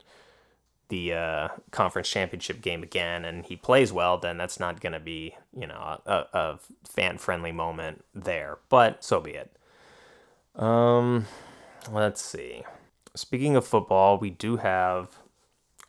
the 0.89 1.13
uh, 1.13 1.47
conference 1.71 2.09
championship 2.09 2.61
game 2.61 2.83
again 2.83 3.23
and 3.23 3.45
he 3.45 3.55
plays 3.55 3.93
well, 3.93 4.17
then 4.17 4.37
that's 4.37 4.59
not 4.59 4.81
going 4.81 4.93
to 4.93 4.99
be, 4.99 5.35
you 5.57 5.67
know, 5.67 6.01
a, 6.05 6.25
a 6.33 6.59
fan 6.87 7.17
friendly 7.17 7.51
moment 7.51 8.03
there. 8.13 8.57
But 8.69 9.03
so 9.03 9.21
be 9.21 9.31
it. 9.31 9.55
Um, 10.55 11.25
let's 11.91 12.21
see. 12.21 12.63
Speaking 13.15 13.55
of 13.55 13.65
football, 13.65 14.17
we 14.17 14.29
do 14.29 14.57
have 14.57 15.17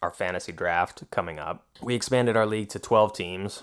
our 0.02 0.10
fantasy 0.10 0.52
draft 0.52 1.04
coming 1.10 1.38
up. 1.38 1.66
We 1.82 1.94
expanded 1.94 2.36
our 2.36 2.46
league 2.46 2.68
to 2.70 2.78
12 2.78 3.14
teams 3.14 3.62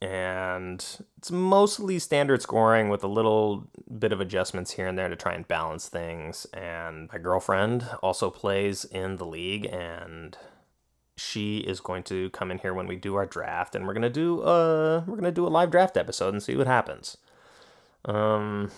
and 0.00 0.84
it's 1.16 1.30
mostly 1.30 1.98
standard 1.98 2.42
scoring 2.42 2.88
with 2.88 3.02
a 3.02 3.08
little 3.08 3.66
bit 3.98 4.12
of 4.12 4.20
adjustments 4.20 4.72
here 4.72 4.86
and 4.86 4.98
there 4.98 5.08
to 5.08 5.16
try 5.16 5.32
and 5.32 5.48
balance 5.48 5.88
things. 5.88 6.46
And 6.52 7.08
my 7.12 7.18
girlfriend 7.18 7.88
also 8.02 8.30
plays 8.30 8.84
in 8.84 9.16
the 9.16 9.24
league, 9.24 9.64
and 9.66 10.36
she 11.16 11.58
is 11.58 11.80
going 11.80 12.02
to 12.04 12.28
come 12.30 12.50
in 12.50 12.58
here 12.58 12.74
when 12.74 12.86
we 12.86 12.96
do 12.96 13.14
our 13.14 13.26
draft, 13.26 13.74
and 13.74 13.86
we're 13.86 13.94
gonna 13.94 14.10
do 14.10 14.42
a 14.42 15.00
we're 15.06 15.16
gonna 15.16 15.32
do 15.32 15.46
a 15.46 15.48
live 15.48 15.70
draft 15.70 15.96
episode 15.96 16.34
and 16.34 16.42
see 16.42 16.56
what 16.56 16.66
happens. 16.66 17.16
Um, 18.04 18.70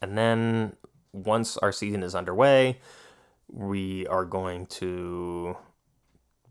and 0.00 0.16
then 0.16 0.76
once 1.14 1.56
our 1.58 1.72
season 1.72 2.02
is 2.02 2.14
underway, 2.14 2.80
we 3.48 4.06
are 4.08 4.24
going 4.24 4.66
to 4.66 5.56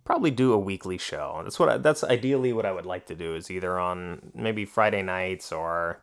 probably 0.06 0.32
do 0.32 0.54
a 0.54 0.58
weekly 0.58 0.98
show. 0.98 1.42
That's 1.44 1.60
what 1.60 1.70
I, 1.70 1.78
that's 1.78 2.04
ideally 2.04 2.54
what 2.54 2.66
I 2.66 2.72
would 2.72 2.86
like 2.86 3.06
to 3.08 3.16
do 3.16 3.36
is 3.36 3.52
either 3.52 3.80
on 3.80 4.32
maybe 4.34 4.66
Friday 4.66 5.02
nights 5.02 5.52
or 5.52 6.02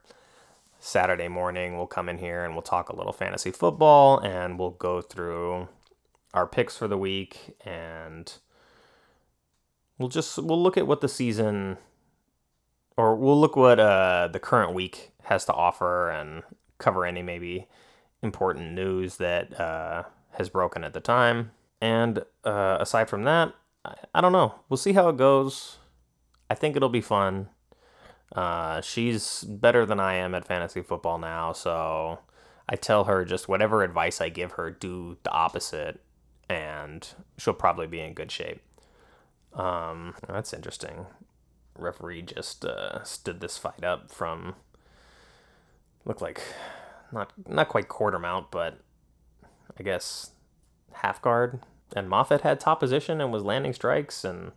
Saturday 0.79 1.29
morning 1.29 1.77
we'll 1.77 1.87
come 1.87 2.09
in 2.09 2.17
here 2.17 2.43
and 2.43 2.55
we'll 2.55 2.63
talk 2.63 2.89
a 2.89 2.97
little 2.97 3.13
fantasy 3.13 3.51
football 3.51 4.19
and 4.21 4.59
we'll 4.59 4.71
go 4.71 5.03
through 5.03 5.69
our 6.33 6.47
picks 6.47 6.77
for 6.77 6.89
the 6.89 6.97
week 6.97 7.55
and 7.67 8.35
we'll 9.99 10.09
just 10.09 10.39
we'll 10.39 10.61
look 10.61 10.79
at 10.79 10.87
what 10.87 11.03
the 11.03 11.09
season 11.09 11.77
or 12.97 13.15
we'll 13.15 13.39
look 13.39 13.57
what 13.57 13.79
uh, 13.79 14.29
the 14.33 14.41
current 14.41 14.73
week 14.73 15.13
has 15.25 15.45
to 15.45 15.53
offer 15.53 16.11
and 16.11 16.43
cover 16.79 17.05
any 17.05 17.23
maybe 17.23 17.69
important 18.23 18.73
news 18.73 19.17
that 19.17 19.59
uh, 19.59 20.05
has 20.33 20.49
broken 20.49 20.85
at 20.85 20.93
the 20.93 21.01
time. 21.01 21.53
And 21.81 22.25
uh, 22.45 22.79
aside 22.81 23.09
from 23.09 23.25
that, 23.25 23.55
I, 23.85 23.95
I 24.15 24.21
don't 24.21 24.33
know. 24.33 24.55
We'll 24.69 24.77
see 24.77 24.93
how 24.93 25.09
it 25.09 25.17
goes. 25.17 25.79
I 26.49 26.55
think 26.55 26.77
it'll 26.77 26.89
be 26.89 27.01
fun. 27.01 27.49
Uh, 28.35 28.81
she's 28.81 29.43
better 29.43 29.85
than 29.85 29.99
I 29.99 30.15
am 30.15 30.35
at 30.35 30.47
fantasy 30.47 30.83
football 30.83 31.19
now, 31.19 31.53
so 31.53 32.21
I 32.69 32.77
tell 32.77 33.05
her 33.05 33.25
just 33.25 33.49
whatever 33.49 33.83
advice 33.83 34.21
I 34.21 34.29
give 34.29 34.53
her, 34.53 34.71
do 34.71 35.17
the 35.25 35.33
opposite, 35.33 36.01
and 36.49 37.09
she'll 37.39 37.55
probably 37.55 37.89
be 37.89 38.01
in 38.01 38.15
good 38.15 38.31
shape. 38.31 38.61
Um, 39.53 40.15
that's 40.29 40.53
interesting. 40.53 41.07
Referee 41.77 42.23
just 42.23 42.65
uh, 42.65 43.03
stood 43.03 43.41
this 43.41 43.59
fight 43.59 43.83
up 43.83 44.11
from 44.11 44.55
looked 46.05 46.23
like 46.23 46.41
not 47.13 47.33
not 47.49 47.69
quite 47.69 47.89
quarter 47.89 48.19
mount, 48.19 48.51
but 48.51 48.79
I 49.79 49.83
guess 49.83 50.31
half 50.93 51.21
guard. 51.23 51.61
And 51.95 52.09
Moffat 52.09 52.43
had 52.43 52.61
top 52.61 52.81
position 52.81 53.21
and 53.21 53.33
was 53.33 53.43
landing 53.43 53.73
strikes 53.73 54.25
and 54.25 54.53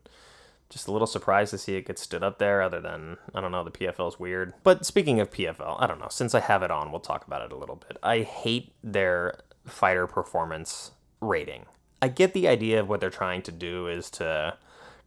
just 0.69 0.87
a 0.87 0.91
little 0.91 1.07
surprised 1.07 1.51
to 1.51 1.57
see 1.57 1.75
it 1.75 1.85
get 1.85 1.99
stood 1.99 2.23
up 2.23 2.39
there 2.39 2.59
other 2.59 2.81
than 2.81 3.17
i 3.35 3.39
don't 3.39 3.51
know 3.51 3.63
the 3.63 3.71
pfl 3.71 4.07
is 4.07 4.19
weird. 4.19 4.53
But 4.63 4.85
speaking 4.85 5.19
of 5.19 5.29
pfl 5.29 5.79
i 5.79 5.85
don't 5.85 5.99
know 5.99 6.07
since 6.09 6.33
i 6.33 6.39
have 6.39 6.63
it 6.63 6.71
on 6.71 6.91
we'll 6.91 6.99
talk 6.99 7.27
about 7.27 7.43
it 7.43 7.51
a 7.51 7.57
little 7.57 7.75
bit. 7.75 7.97
I 8.01 8.21
hate 8.21 8.73
their 8.83 9.39
fighter 9.65 10.07
performance 10.07 10.91
rating. 11.21 11.65
I 12.01 12.07
get 12.07 12.33
the 12.33 12.47
idea 12.47 12.79
of 12.79 12.89
what 12.89 12.99
they're 12.99 13.09
trying 13.09 13.43
to 13.43 13.51
do 13.51 13.87
is 13.87 14.09
to 14.11 14.57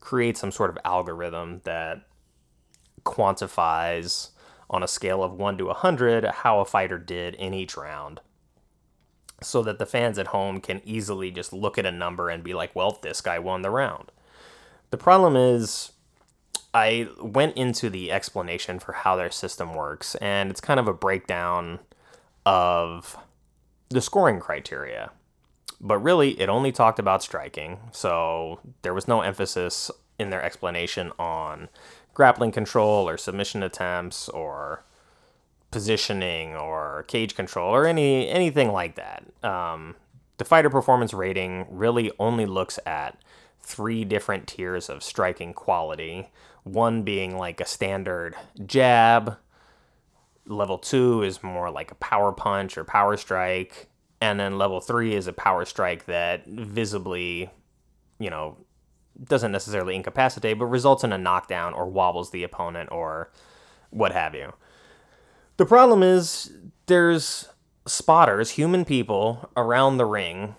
create 0.00 0.36
some 0.36 0.52
sort 0.52 0.70
of 0.70 0.78
algorithm 0.84 1.60
that 1.64 2.06
quantifies 3.04 4.30
on 4.68 4.82
a 4.82 4.88
scale 4.88 5.22
of 5.22 5.32
1 5.32 5.58
to 5.58 5.66
100 5.66 6.24
how 6.24 6.60
a 6.60 6.64
fighter 6.64 6.98
did 6.98 7.34
in 7.34 7.54
each 7.54 7.76
round 7.76 8.20
so 9.42 9.62
that 9.62 9.78
the 9.78 9.86
fans 9.86 10.18
at 10.18 10.28
home 10.28 10.60
can 10.60 10.80
easily 10.84 11.30
just 11.30 11.52
look 11.52 11.78
at 11.78 11.86
a 11.86 11.92
number 11.92 12.30
and 12.30 12.42
be 12.42 12.54
like, 12.54 12.74
well, 12.74 12.98
this 13.02 13.20
guy 13.20 13.38
won 13.38 13.62
the 13.62 13.70
round. 13.70 14.10
The 14.90 14.96
problem 14.96 15.36
is, 15.36 15.92
I 16.72 17.08
went 17.20 17.56
into 17.56 17.90
the 17.90 18.10
explanation 18.12 18.78
for 18.78 18.92
how 18.92 19.16
their 19.16 19.30
system 19.30 19.74
works, 19.74 20.14
and 20.16 20.50
it's 20.50 20.60
kind 20.60 20.80
of 20.80 20.88
a 20.88 20.94
breakdown 20.94 21.80
of 22.44 23.16
the 23.88 24.00
scoring 24.00 24.40
criteria. 24.40 25.10
But 25.80 25.98
really, 25.98 26.40
it 26.40 26.48
only 26.48 26.72
talked 26.72 26.98
about 26.98 27.22
striking, 27.22 27.78
so 27.92 28.60
there 28.82 28.94
was 28.94 29.08
no 29.08 29.20
emphasis 29.20 29.90
in 30.18 30.30
their 30.30 30.42
explanation 30.42 31.12
on 31.18 31.68
grappling 32.16 32.50
control 32.50 33.06
or 33.06 33.18
submission 33.18 33.62
attempts 33.62 34.26
or 34.30 34.82
positioning 35.70 36.56
or 36.56 37.04
cage 37.08 37.36
control 37.36 37.74
or 37.74 37.86
any 37.86 38.26
anything 38.26 38.72
like 38.72 38.94
that. 38.94 39.22
Um, 39.44 39.96
the 40.38 40.46
fighter 40.46 40.70
performance 40.70 41.12
rating 41.12 41.66
really 41.68 42.10
only 42.18 42.46
looks 42.46 42.78
at 42.86 43.20
three 43.60 44.02
different 44.02 44.46
tiers 44.46 44.88
of 44.88 45.02
striking 45.02 45.52
quality. 45.52 46.30
One 46.64 47.02
being 47.02 47.36
like 47.36 47.60
a 47.60 47.66
standard 47.66 48.34
jab. 48.64 49.36
Level 50.46 50.78
two 50.78 51.22
is 51.22 51.42
more 51.42 51.70
like 51.70 51.90
a 51.90 51.96
power 51.96 52.32
punch 52.32 52.78
or 52.78 52.84
power 52.84 53.18
strike. 53.18 53.90
And 54.22 54.40
then 54.40 54.56
level 54.56 54.80
three 54.80 55.14
is 55.14 55.26
a 55.26 55.34
power 55.34 55.66
strike 55.66 56.06
that 56.06 56.46
visibly, 56.46 57.50
you 58.18 58.30
know, 58.30 58.56
doesn't 59.22 59.52
necessarily 59.52 59.94
incapacitate, 59.94 60.58
but 60.58 60.66
results 60.66 61.04
in 61.04 61.12
a 61.12 61.18
knockdown 61.18 61.74
or 61.74 61.86
wobbles 61.86 62.30
the 62.30 62.42
opponent 62.42 62.90
or 62.92 63.30
what 63.90 64.12
have 64.12 64.34
you. 64.34 64.52
The 65.56 65.66
problem 65.66 66.02
is 66.02 66.52
there's 66.86 67.48
spotters, 67.86 68.50
human 68.50 68.84
people 68.84 69.50
around 69.56 69.96
the 69.96 70.04
ring 70.04 70.54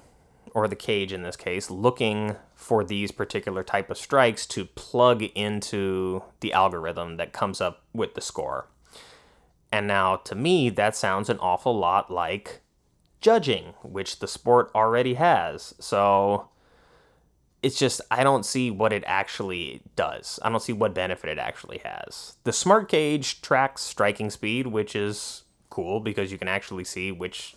or 0.54 0.68
the 0.68 0.76
cage 0.76 1.14
in 1.14 1.22
this 1.22 1.36
case 1.36 1.70
looking 1.70 2.36
for 2.56 2.84
these 2.84 3.12
particular 3.12 3.64
type 3.64 3.92
of 3.92 3.98
strikes 3.98 4.46
to 4.48 4.66
plug 4.66 5.24
into 5.36 6.24
the 6.40 6.52
algorithm 6.52 7.18
that 7.18 7.34
comes 7.34 7.62
up 7.62 7.84
with 7.94 8.16
the 8.16 8.22
score. 8.22 8.68
And 9.72 9.86
now 9.86 10.16
to 10.16 10.34
me 10.34 10.70
that 10.70 10.96
sounds 10.96 11.30
an 11.30 11.38
awful 11.40 11.78
lot 11.78 12.10
like 12.10 12.62
judging, 13.22 13.74
which 13.84 14.20
the 14.20 14.28
sport 14.28 14.72
already 14.74 15.16
has. 15.16 15.76
So 15.80 16.50
it's 17.64 17.80
just 17.80 18.02
I 18.12 18.24
don't 18.24 18.46
see 18.46 18.70
what 18.72 18.94
it 18.94 19.04
actually 19.08 19.82
does. 19.96 20.40
I 20.44 20.50
don't 20.50 20.62
see 20.62 20.74
what 20.74 20.94
benefit 20.94 21.30
it 21.30 21.40
actually 21.40 21.80
has. 21.84 22.38
The 22.44 22.54
smart 22.54 22.88
cage 22.88 23.42
tracks 23.42 23.82
striking 23.82 24.30
speed, 24.30 24.68
which 24.68 24.96
is 24.96 25.44
cool 25.70 26.00
because 26.00 26.32
you 26.32 26.38
can 26.38 26.48
actually 26.48 26.84
see 26.84 27.12
which 27.12 27.56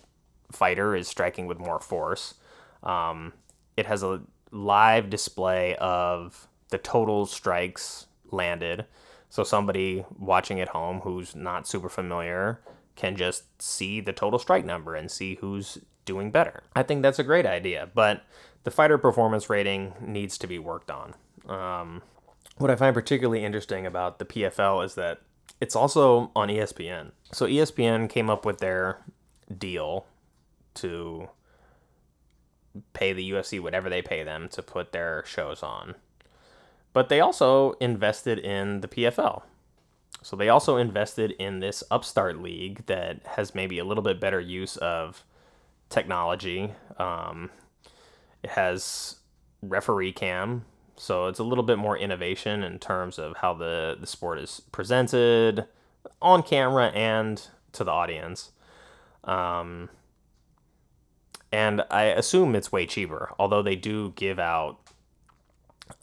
fighter 0.51 0.95
is 0.95 1.07
striking 1.07 1.47
with 1.47 1.59
more 1.59 1.79
force. 1.79 2.35
Um, 2.83 3.33
it 3.77 3.85
has 3.85 4.03
a 4.03 4.21
live 4.51 5.09
display 5.09 5.75
of 5.75 6.47
the 6.69 6.77
total 6.77 7.25
strikes 7.25 8.07
landed. 8.31 8.85
So 9.29 9.43
somebody 9.43 10.03
watching 10.17 10.59
at 10.59 10.69
home 10.69 11.01
who's 11.01 11.35
not 11.35 11.67
super 11.67 11.89
familiar 11.89 12.59
can 12.95 13.15
just 13.15 13.61
see 13.61 14.01
the 14.01 14.13
total 14.13 14.39
strike 14.39 14.65
number 14.65 14.95
and 14.95 15.09
see 15.09 15.35
who's 15.35 15.77
doing 16.05 16.31
better. 16.31 16.63
I 16.75 16.83
think 16.83 17.01
that's 17.01 17.19
a 17.19 17.23
great 17.23 17.45
idea, 17.45 17.89
but 17.93 18.23
the 18.63 18.71
fighter 18.71 18.97
performance 18.97 19.49
rating 19.49 19.93
needs 20.01 20.37
to 20.39 20.47
be 20.47 20.59
worked 20.59 20.91
on. 20.91 21.13
Um, 21.47 22.01
what 22.57 22.69
I 22.69 22.75
find 22.75 22.93
particularly 22.93 23.43
interesting 23.43 23.85
about 23.85 24.19
the 24.19 24.25
PFL 24.25 24.85
is 24.85 24.95
that 24.95 25.21
it's 25.59 25.75
also 25.75 26.31
on 26.35 26.49
ESPN. 26.49 27.11
So 27.31 27.45
ESPN 27.45 28.09
came 28.09 28.29
up 28.29 28.45
with 28.45 28.59
their 28.59 28.99
deal 29.57 30.05
to 30.75 31.29
pay 32.93 33.13
the 33.13 33.31
UFC 33.31 33.59
whatever 33.59 33.89
they 33.89 34.01
pay 34.01 34.23
them 34.23 34.47
to 34.49 34.61
put 34.61 34.91
their 34.91 35.23
shows 35.25 35.61
on. 35.61 35.95
But 36.93 37.09
they 37.09 37.19
also 37.19 37.73
invested 37.73 38.39
in 38.39 38.81
the 38.81 38.87
PFL. 38.87 39.43
So 40.23 40.35
they 40.35 40.49
also 40.49 40.77
invested 40.77 41.31
in 41.31 41.59
this 41.59 41.83
upstart 41.89 42.41
league 42.41 42.85
that 42.85 43.25
has 43.25 43.55
maybe 43.55 43.79
a 43.79 43.85
little 43.85 44.03
bit 44.03 44.19
better 44.19 44.39
use 44.39 44.77
of 44.77 45.23
technology. 45.91 46.73
Um, 46.97 47.51
it 48.41 48.49
has 48.49 49.17
referee 49.61 50.13
cam 50.13 50.65
So 51.01 51.25
it's 51.25 51.39
a 51.39 51.43
little 51.43 51.63
bit 51.63 51.79
more 51.79 51.97
innovation 51.97 52.61
in 52.61 52.77
terms 52.77 53.17
of 53.17 53.37
how 53.37 53.55
the, 53.55 53.97
the 53.99 54.05
sport 54.05 54.37
is 54.37 54.61
presented 54.71 55.65
on 56.21 56.43
camera 56.43 56.89
and 56.93 57.41
to 57.71 57.83
the 57.83 57.89
audience. 57.89 58.51
Um, 59.23 59.89
and 61.51 61.83
I 61.89 62.03
assume 62.03 62.55
it's 62.55 62.71
way 62.71 62.85
cheaper, 62.85 63.31
although 63.39 63.63
they 63.63 63.75
do 63.75 64.13
give 64.15 64.37
out 64.37 64.77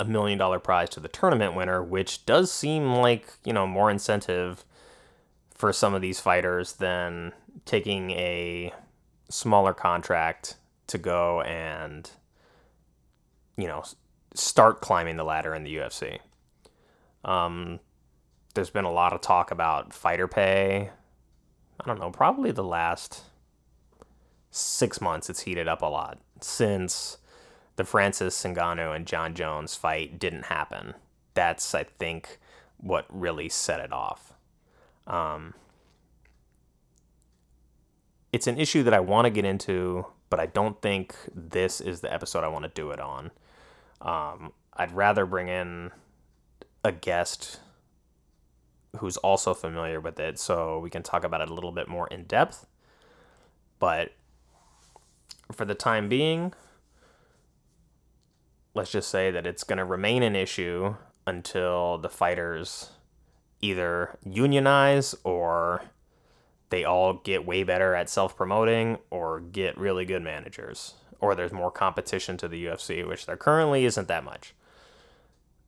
a 0.01 0.05
million 0.05 0.37
dollar 0.37 0.59
prize 0.59 0.91
to 0.91 1.01
the 1.01 1.07
tournament 1.09 1.55
winner, 1.55 1.81
which 1.81 2.27
does 2.27 2.51
seem 2.51 2.93
like, 2.95 3.29
you 3.45 3.53
know, 3.53 3.69
more 3.69 3.93
incentive 3.93 4.65
for 5.55 5.73
some 5.73 5.95
of 5.95 6.03
these 6.03 6.19
fighters 6.21 6.73
than 6.75 7.33
taking 7.65 8.11
a 8.11 8.73
smaller 9.29 9.75
contract 9.75 10.57
to 10.89 10.99
go 10.99 11.43
and, 11.43 12.11
you 13.57 13.67
know, 13.67 13.83
start 14.35 14.81
climbing 14.81 15.17
the 15.17 15.25
ladder 15.25 15.55
in 15.55 15.65
the 15.65 15.77
UFC. 15.77 16.19
Um, 17.25 17.81
there's 18.55 18.71
been 18.71 18.85
a 18.85 18.93
lot 18.93 19.13
of 19.13 19.21
talk 19.21 19.51
about 19.51 19.93
fighter 19.93 20.29
pay. 20.29 20.91
I 21.81 21.87
don't 21.87 22.01
know, 22.01 22.11
probably 22.11 22.51
the 22.51 22.65
last 22.65 23.23
six 24.51 25.01
months 25.01 25.29
it's 25.29 25.41
heated 25.41 25.69
up 25.69 25.83
a 25.83 25.87
lot 25.87 26.19
since 26.41 27.19
the 27.77 27.85
Francis 27.85 28.43
Ngannou 28.43 28.95
and 28.95 29.07
John 29.07 29.35
Jones 29.35 29.75
fight 29.75 30.19
didn't 30.19 30.47
happen. 30.47 30.95
That's, 31.35 31.75
I 31.75 31.85
think, 31.85 32.39
what 32.79 33.07
really 33.09 33.49
set 33.49 33.81
it 33.81 33.93
off. 33.93 34.33
Um, 35.07 35.55
it's 38.33 38.47
an 38.47 38.59
issue 38.59 38.83
that 38.83 38.95
I 38.95 39.01
want 39.01 39.27
to 39.27 39.31
get 39.31 39.45
into, 39.45 40.07
but 40.31 40.41
I 40.41 40.47
don't 40.47 40.81
think 40.83 41.15
this 41.35 41.81
is 41.81 42.01
the 42.01 42.13
episode 42.13 42.45
I 42.45 42.49
want 42.49 42.65
to 42.65 42.71
do 42.71 42.91
it 42.91 43.01
on. 43.01 43.31
Um, 44.01 44.53
I'd 44.75 44.93
rather 44.93 45.27
bring 45.27 45.49
in 45.49 45.91
a 46.85 46.93
guest 46.93 47.61
who's 48.99 49.17
also 49.19 49.55
familiar 49.55 50.01
with 50.01 50.19
it 50.19 50.39
so 50.39 50.79
we 50.79 50.91
can 50.91 51.03
talk 51.03 51.25
about 51.25 51.41
it 51.41 51.51
a 51.51 51.55
little 51.55 51.73
bit 51.73 51.89
more 51.89 52.07
in 52.09 52.25
depth. 52.25 52.67
But 53.79 54.13
for 55.53 55.65
the 55.65 55.75
time 55.75 56.09
being, 56.09 56.53
let's 58.75 58.91
just 58.91 59.11
say 59.11 59.31
that 59.31 59.47
it's 59.47 59.65
going 59.65 59.79
to 59.79 59.85
remain 59.85 60.23
an 60.23 60.37
issue 60.37 60.97
until 61.27 61.99
the 61.99 62.09
fighters 62.09 62.93
either 63.61 64.19
unionize 64.25 65.15
or 65.25 65.83
they 66.71 66.85
all 66.85 67.15
get 67.15 67.47
way 67.47 67.63
better 67.63 67.95
at 67.95 68.09
self 68.09 68.37
promoting 68.37 68.99
or 69.11 69.41
get 69.41 69.79
really 69.79 70.05
good 70.05 70.23
managers 70.23 70.95
or 71.21 71.35
there's 71.35 71.53
more 71.53 71.71
competition 71.71 72.37
to 72.39 72.49
the 72.49 72.67
UFC, 72.67 73.07
which 73.07 73.27
there 73.27 73.37
currently 73.37 73.85
isn't 73.85 74.09
that 74.09 74.25
much. 74.25 74.55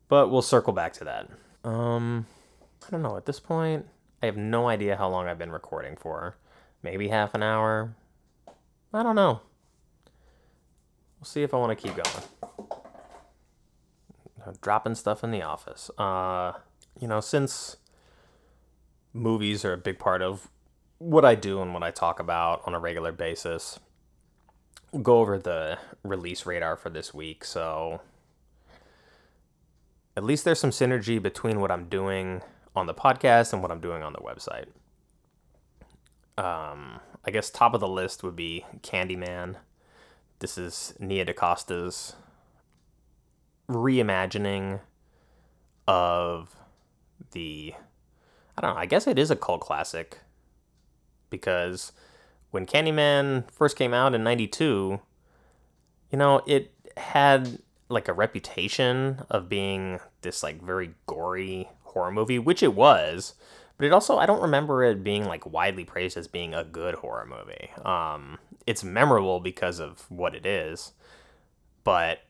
But 0.09 0.31
we'll 0.31 0.43
circle 0.43 0.73
back 0.73 0.93
to 0.95 1.05
that. 1.05 1.29
Um, 1.69 2.27
I 2.87 2.91
don't 2.91 3.03
know. 3.03 3.17
At 3.17 3.27
this 3.27 3.41
point, 3.41 3.87
I 4.23 4.27
have 4.27 4.37
no 4.37 4.69
idea 4.69 4.97
how 4.97 5.09
long 5.09 5.27
I've 5.29 5.39
been 5.39 5.53
recording 5.53 5.97
for. 5.97 6.37
Maybe 6.83 7.09
half 7.09 7.35
an 7.35 7.43
hour. 7.43 7.95
I 8.93 9.03
don't 9.03 9.17
know. 9.17 9.41
We'll 11.19 11.27
see 11.27 11.43
if 11.43 11.53
I 11.53 11.59
want 11.59 11.79
to 11.79 11.89
keep 11.89 11.97
going. 11.97 12.25
Dropping 14.63 14.95
stuff 14.95 15.23
in 15.23 15.31
the 15.31 15.43
office. 15.43 15.91
Uh, 15.99 16.53
you 16.99 17.07
know, 17.07 17.21
since 17.21 17.77
movies 19.13 19.65
are 19.65 19.75
a 19.75 19.79
big 19.79 19.99
part 19.99 20.23
of 20.23 20.49
what 21.01 21.25
I 21.25 21.35
do 21.35 21.61
and 21.61 21.75
what 21.75 21.83
I 21.83 21.91
talk 21.91 22.21
about 22.21 22.63
on 22.67 22.75
a 22.75 22.79
regular 22.79 23.11
basis, 23.11 23.81
We'll 24.93 25.03
go 25.03 25.21
over 25.21 25.39
the 25.39 25.79
release 26.03 26.47
radar 26.47 26.77
for 26.77 26.91
this 26.91 27.15
week. 27.15 27.45
So 27.45 28.01
at 30.17 30.25
least 30.25 30.45
there's 30.45 30.59
some 30.59 30.71
synergy 30.71 31.23
between 31.23 31.61
what 31.61 31.71
I'm 31.71 31.89
doing 31.89 32.43
on 32.75 32.87
the 32.87 32.95
podcast 32.95 33.53
and 33.53 33.63
what 33.63 33.71
I'm 33.71 33.81
doing 33.81 34.03
on 34.03 34.13
the 34.13 34.19
website. 34.19 34.67
Um, 36.37 37.01
I 37.25 37.31
guess 37.31 37.51
top 37.51 37.75
of 37.75 37.81
the 37.81 37.89
list 37.89 38.25
would 38.25 38.35
be 38.35 38.65
Candyman. 38.81 39.57
This 40.41 40.59
is 40.59 40.93
Nia 40.99 41.25
DaCosta's 41.25 42.17
reimagining 43.69 44.81
of 45.87 46.57
the 47.31 47.75
I 48.59 48.61
don't 48.61 48.75
know, 48.75 48.81
I 48.81 48.87
guess 48.87 49.07
it 49.07 49.19
is 49.19 49.31
a 49.31 49.37
cult 49.37 49.61
classic 49.61 50.19
because 51.31 51.93
when 52.51 52.67
Candyman 52.67 53.51
first 53.51 53.77
came 53.77 53.95
out 53.95 54.15
in 54.15 54.25
92, 54.25 55.01
you 56.11 56.19
know, 56.19 56.43
it 56.47 56.73
had 56.97 57.61
like 57.89 58.09
a 58.09 58.13
reputation 58.13 59.23
of 59.31 59.49
being 59.49 60.01
this 60.23 60.43
like 60.43 60.63
very 60.63 60.95
gory 61.07 61.69
horror 61.83 62.13
movie, 62.13 62.39
which 62.39 62.63
it 62.63 62.75
was, 62.75 63.35
but 63.77 63.87
it 63.87 63.93
also 63.93 64.19
I 64.19 64.27
don't 64.27 64.43
remember 64.43 64.85
it 64.85 65.03
being 65.03 65.25
like 65.25 65.51
widely 65.51 65.85
praised 65.85 66.17
as 66.17 66.29
being 66.29 66.55
a 66.55 66.65
good 66.65 66.97
horror 66.97 67.27
movie. 67.27 67.71
Um 67.85 68.39
it's 68.67 68.85
memorable 68.85 69.41
because 69.41 69.81
of 69.81 70.05
what 70.11 70.35
it 70.35 70.47
is, 70.47 70.93
but 71.83 72.21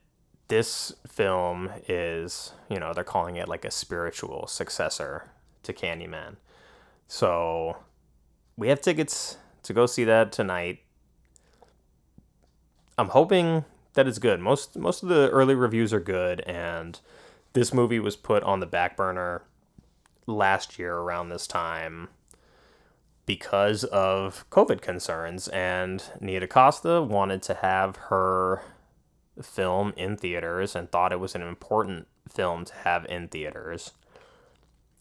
this 0.48 0.92
film 1.06 1.70
is, 1.86 2.52
you 2.68 2.78
know, 2.78 2.92
they're 2.92 3.04
calling 3.04 3.36
it 3.36 3.48
like 3.48 3.64
a 3.64 3.70
spiritual 3.70 4.46
successor 4.46 5.30
to 5.62 5.72
Candyman. 5.72 6.36
So 7.06 7.76
we 8.60 8.68
have 8.68 8.82
tickets 8.82 9.38
to 9.62 9.72
go 9.72 9.86
see 9.86 10.04
that 10.04 10.32
tonight. 10.32 10.80
I'm 12.98 13.08
hoping 13.08 13.64
that 13.94 14.06
it's 14.06 14.18
good. 14.18 14.38
Most 14.38 14.76
most 14.76 15.02
of 15.02 15.08
the 15.08 15.30
early 15.30 15.54
reviews 15.54 15.94
are 15.94 16.00
good, 16.00 16.40
and 16.42 17.00
this 17.54 17.72
movie 17.72 17.98
was 17.98 18.16
put 18.16 18.42
on 18.42 18.60
the 18.60 18.66
back 18.66 18.98
burner 18.98 19.42
last 20.26 20.78
year 20.78 20.94
around 20.94 21.30
this 21.30 21.46
time 21.46 22.08
because 23.24 23.84
of 23.84 24.44
COVID 24.50 24.82
concerns, 24.82 25.48
and 25.48 26.04
Nia 26.20 26.40
DaCosta 26.40 27.00
wanted 27.00 27.42
to 27.44 27.54
have 27.54 27.96
her 27.96 28.60
film 29.40 29.94
in 29.96 30.18
theaters 30.18 30.76
and 30.76 30.92
thought 30.92 31.12
it 31.12 31.20
was 31.20 31.34
an 31.34 31.40
important 31.40 32.06
film 32.28 32.66
to 32.66 32.74
have 32.74 33.06
in 33.06 33.28
theaters. 33.28 33.92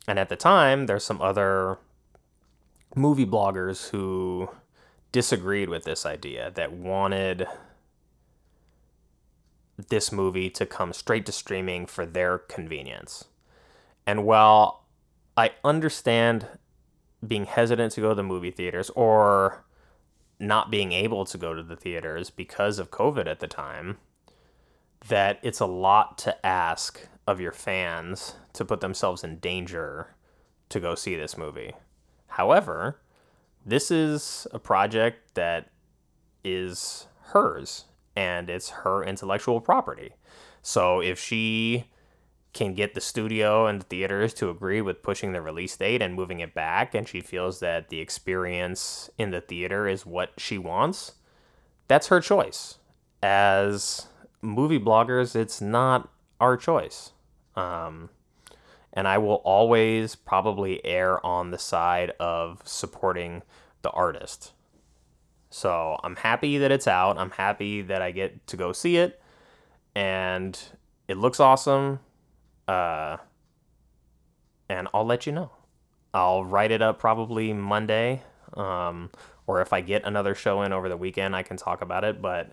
And 0.07 0.17
at 0.17 0.29
the 0.29 0.37
time, 0.37 0.85
there's 0.85 1.03
some 1.03 1.21
other 1.21 1.77
movie 2.95 3.25
bloggers 3.25 3.89
who 3.89 4.49
disagreed 5.12 5.69
with 5.69 5.84
this 5.84 6.06
idea 6.06 6.52
that 6.56 6.71
wanted 6.71 7.47
this 9.88 10.12
movie 10.12 10.49
to 10.49 10.65
come 10.65 10.93
straight 10.93 11.25
to 11.25 11.32
streaming 11.32 11.86
for 11.86 12.06
their 12.06 12.38
convenience. 12.38 13.25
And 14.06 14.25
while 14.25 14.86
I 15.38 15.52
understand 15.63 16.47
being 17.25 17.45
hesitant 17.45 17.93
to 17.93 18.02
go 18.02 18.10
to 18.10 18.15
the 18.15 18.23
movie 18.23 18.52
theaters 18.52 18.89
or 18.91 19.63
not 20.39 20.71
being 20.71 20.91
able 20.91 21.25
to 21.25 21.38
go 21.38 21.54
to 21.54 21.63
the 21.63 21.75
theaters 21.75 22.30
because 22.30 22.80
of 22.80 22.91
COVID 22.91 23.28
at 23.28 23.39
the 23.39 23.47
time, 23.47 23.97
that 25.08 25.39
it's 25.41 25.60
a 25.60 25.65
lot 25.65 26.17
to 26.19 26.45
ask 26.45 27.08
of 27.28 27.39
your 27.39 27.52
fans 27.52 28.36
to 28.54 28.65
put 28.65 28.82
themselves 28.82 29.23
in 29.23 29.38
danger 29.39 30.15
to 30.69 30.80
go 30.80 30.95
see 30.95 31.15
this 31.15 31.38
movie. 31.38 31.73
However, 32.39 33.02
this 33.65 33.91
is 33.91 34.47
a 34.54 34.60
project 34.60 35.36
that 35.36 35.71
is 36.41 37.08
hers 37.34 37.84
and 38.15 38.49
it's 38.49 38.69
her 38.69 39.04
intellectual 39.04 39.60
property. 39.60 40.13
So 40.62 41.02
if 41.02 41.19
she 41.19 41.89
can 42.54 42.75
get 42.75 42.93
the 42.93 43.02
studio 43.02 43.67
and 43.67 43.82
the 43.82 43.86
theaters 43.86 44.34
to 44.36 44.49
agree 44.49 44.80
with 44.80 45.04
pushing 45.04 45.34
the 45.34 45.41
release 45.41 45.75
date 45.75 46.02
and 46.02 46.15
moving 46.15 46.39
it 46.39 46.54
back, 46.54 46.95
and 46.95 47.10
she 47.10 47.19
feels 47.19 47.60
that 47.60 47.89
the 47.89 47.99
experience 47.99 49.10
in 49.17 49.32
the 49.32 49.41
theater 49.41 49.86
is 49.86 50.06
what 50.06 50.32
she 50.38 50.58
wants, 50.58 51.15
that's 51.89 52.08
her 52.08 52.21
choice. 52.21 52.78
As 53.21 54.08
movie 54.41 54.80
bloggers, 54.80 55.36
it's 55.36 55.60
not 55.60 56.08
our 56.39 56.56
choice. 56.56 57.12
Um, 57.58 58.12
and 58.93 59.08
I 59.08 59.17
will 59.17 59.41
always 59.45 60.15
probably 60.15 60.84
err 60.86 61.23
on 61.25 61.52
the 61.52 61.60
side 61.60 62.12
of 62.19 62.62
supporting 62.65 63.43
the 63.82 63.89
artist. 63.91 64.54
So 65.49 65.99
I'm 66.04 66.15
happy 66.15 66.58
that 66.60 66.71
it's 66.71 66.88
out. 66.88 67.17
I'm 67.17 67.32
happy 67.32 67.82
that 67.84 68.02
I 68.02 68.12
get 68.12 68.45
to 68.47 68.58
go 68.58 68.71
see 68.71 68.97
it, 68.97 69.21
and 69.95 70.60
it 71.08 71.17
looks 71.17 71.39
awesome. 71.39 71.99
Uh, 72.67 73.17
and 74.69 74.88
I'll 74.93 75.06
let 75.06 75.25
you 75.25 75.32
know. 75.32 75.52
I'll 76.13 76.45
write 76.45 76.71
it 76.71 76.82
up 76.82 76.99
probably 76.99 77.54
Monday, 77.54 78.21
um, 78.56 79.10
or 79.47 79.62
if 79.62 79.73
I 79.73 79.82
get 79.82 80.04
another 80.06 80.36
show 80.36 80.62
in 80.62 80.71
over 80.71 80.89
the 80.89 80.97
weekend, 80.97 81.36
I 81.36 81.43
can 81.43 81.58
talk 81.58 81.82
about 81.82 82.04
it. 82.04 82.21
But 82.21 82.52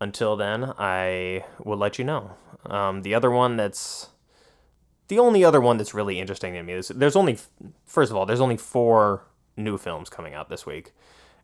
until 0.00 0.36
then, 0.36 0.72
I 0.78 1.44
will 1.62 1.76
let 1.76 1.98
you 1.98 2.04
know. 2.04 2.32
Um, 2.66 3.02
the 3.02 3.14
other 3.14 3.30
one 3.30 3.56
that's 3.56 4.08
the 5.08 5.18
only 5.18 5.44
other 5.44 5.60
one 5.60 5.76
that's 5.76 5.94
really 5.94 6.18
interesting 6.18 6.54
to 6.54 6.62
me 6.62 6.74
is 6.74 6.88
there's 6.88 7.16
only 7.16 7.38
first 7.84 8.10
of 8.10 8.16
all 8.16 8.26
there's 8.26 8.40
only 8.40 8.56
four 8.56 9.26
new 9.56 9.76
films 9.76 10.08
coming 10.08 10.34
out 10.34 10.48
this 10.48 10.64
week, 10.66 10.92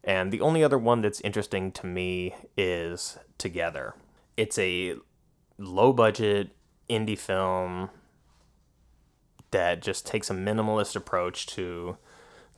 and 0.04 0.32
the 0.32 0.40
only 0.40 0.64
other 0.64 0.78
one 0.78 1.02
that's 1.02 1.20
interesting 1.20 1.72
to 1.72 1.86
me 1.86 2.34
is 2.56 3.18
Together. 3.36 3.94
It's 4.36 4.58
a 4.58 4.94
low 5.58 5.92
budget 5.92 6.50
indie 6.88 7.18
film 7.18 7.90
that 9.50 9.82
just 9.82 10.06
takes 10.06 10.30
a 10.30 10.34
minimalist 10.34 10.96
approach 10.96 11.46
to 11.46 11.96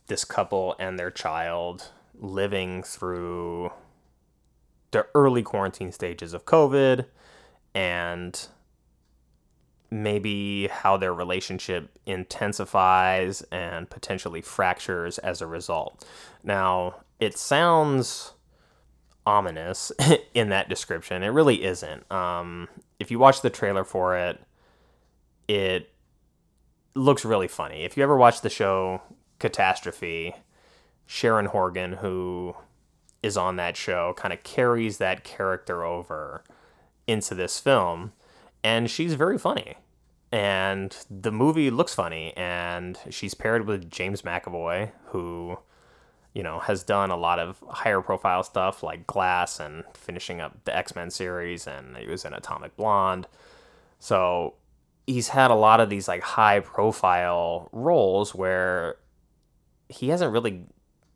this 0.07 0.25
couple 0.25 0.75
and 0.79 0.97
their 0.99 1.11
child 1.11 1.91
living 2.15 2.83
through 2.83 3.71
the 4.91 5.05
early 5.15 5.41
quarantine 5.41 5.91
stages 5.91 6.33
of 6.33 6.45
COVID 6.45 7.05
and 7.73 8.47
maybe 9.91 10.67
how 10.67 10.95
their 10.95 11.13
relationship 11.13 11.91
intensifies 12.05 13.41
and 13.51 13.89
potentially 13.89 14.41
fractures 14.41 15.17
as 15.19 15.41
a 15.41 15.47
result. 15.47 16.05
Now, 16.43 17.01
it 17.19 17.37
sounds 17.37 18.33
ominous 19.25 19.91
in 20.33 20.49
that 20.49 20.69
description. 20.69 21.23
It 21.23 21.27
really 21.27 21.63
isn't. 21.63 22.09
Um, 22.11 22.69
if 22.99 23.11
you 23.11 23.19
watch 23.19 23.41
the 23.41 23.49
trailer 23.49 23.83
for 23.83 24.15
it, 24.17 24.41
it 25.47 25.89
looks 26.95 27.25
really 27.25 27.49
funny. 27.49 27.83
If 27.83 27.97
you 27.97 28.03
ever 28.03 28.17
watch 28.17 28.41
the 28.41 28.49
show 28.49 29.01
Catastrophe, 29.39 30.35
Sharon 31.05 31.47
Horgan, 31.47 31.93
who 31.93 32.55
is 33.21 33.37
on 33.37 33.57
that 33.57 33.75
show, 33.75 34.13
kind 34.17 34.33
of 34.33 34.43
carries 34.43 34.97
that 34.97 35.23
character 35.23 35.83
over 35.83 36.43
into 37.07 37.35
this 37.35 37.59
film, 37.59 38.13
and 38.63 38.89
she's 38.89 39.13
very 39.13 39.37
funny. 39.37 39.75
And 40.31 40.95
the 41.09 41.31
movie 41.31 41.69
looks 41.69 41.93
funny, 41.93 42.33
and 42.37 42.97
she's 43.09 43.33
paired 43.33 43.67
with 43.67 43.89
James 43.91 44.21
McAvoy, 44.21 44.91
who, 45.07 45.59
you 46.33 46.41
know, 46.41 46.59
has 46.59 46.83
done 46.83 47.11
a 47.11 47.17
lot 47.17 47.37
of 47.37 47.61
higher 47.69 48.01
profile 48.01 48.43
stuff 48.43 48.81
like 48.81 49.05
Glass 49.07 49.59
and 49.59 49.83
finishing 49.93 50.39
up 50.39 50.63
the 50.63 50.75
X 50.75 50.95
Men 50.95 51.09
series, 51.09 51.67
and 51.67 51.97
he 51.97 52.07
was 52.07 52.23
in 52.23 52.33
Atomic 52.33 52.77
Blonde. 52.77 53.27
So 53.99 54.55
he's 55.05 55.29
had 55.29 55.51
a 55.51 55.55
lot 55.55 55.81
of 55.81 55.89
these 55.89 56.07
like 56.07 56.21
high 56.21 56.61
profile 56.61 57.69
roles 57.73 58.33
where 58.33 58.95
he 59.89 60.09
hasn't 60.09 60.31
really 60.31 60.63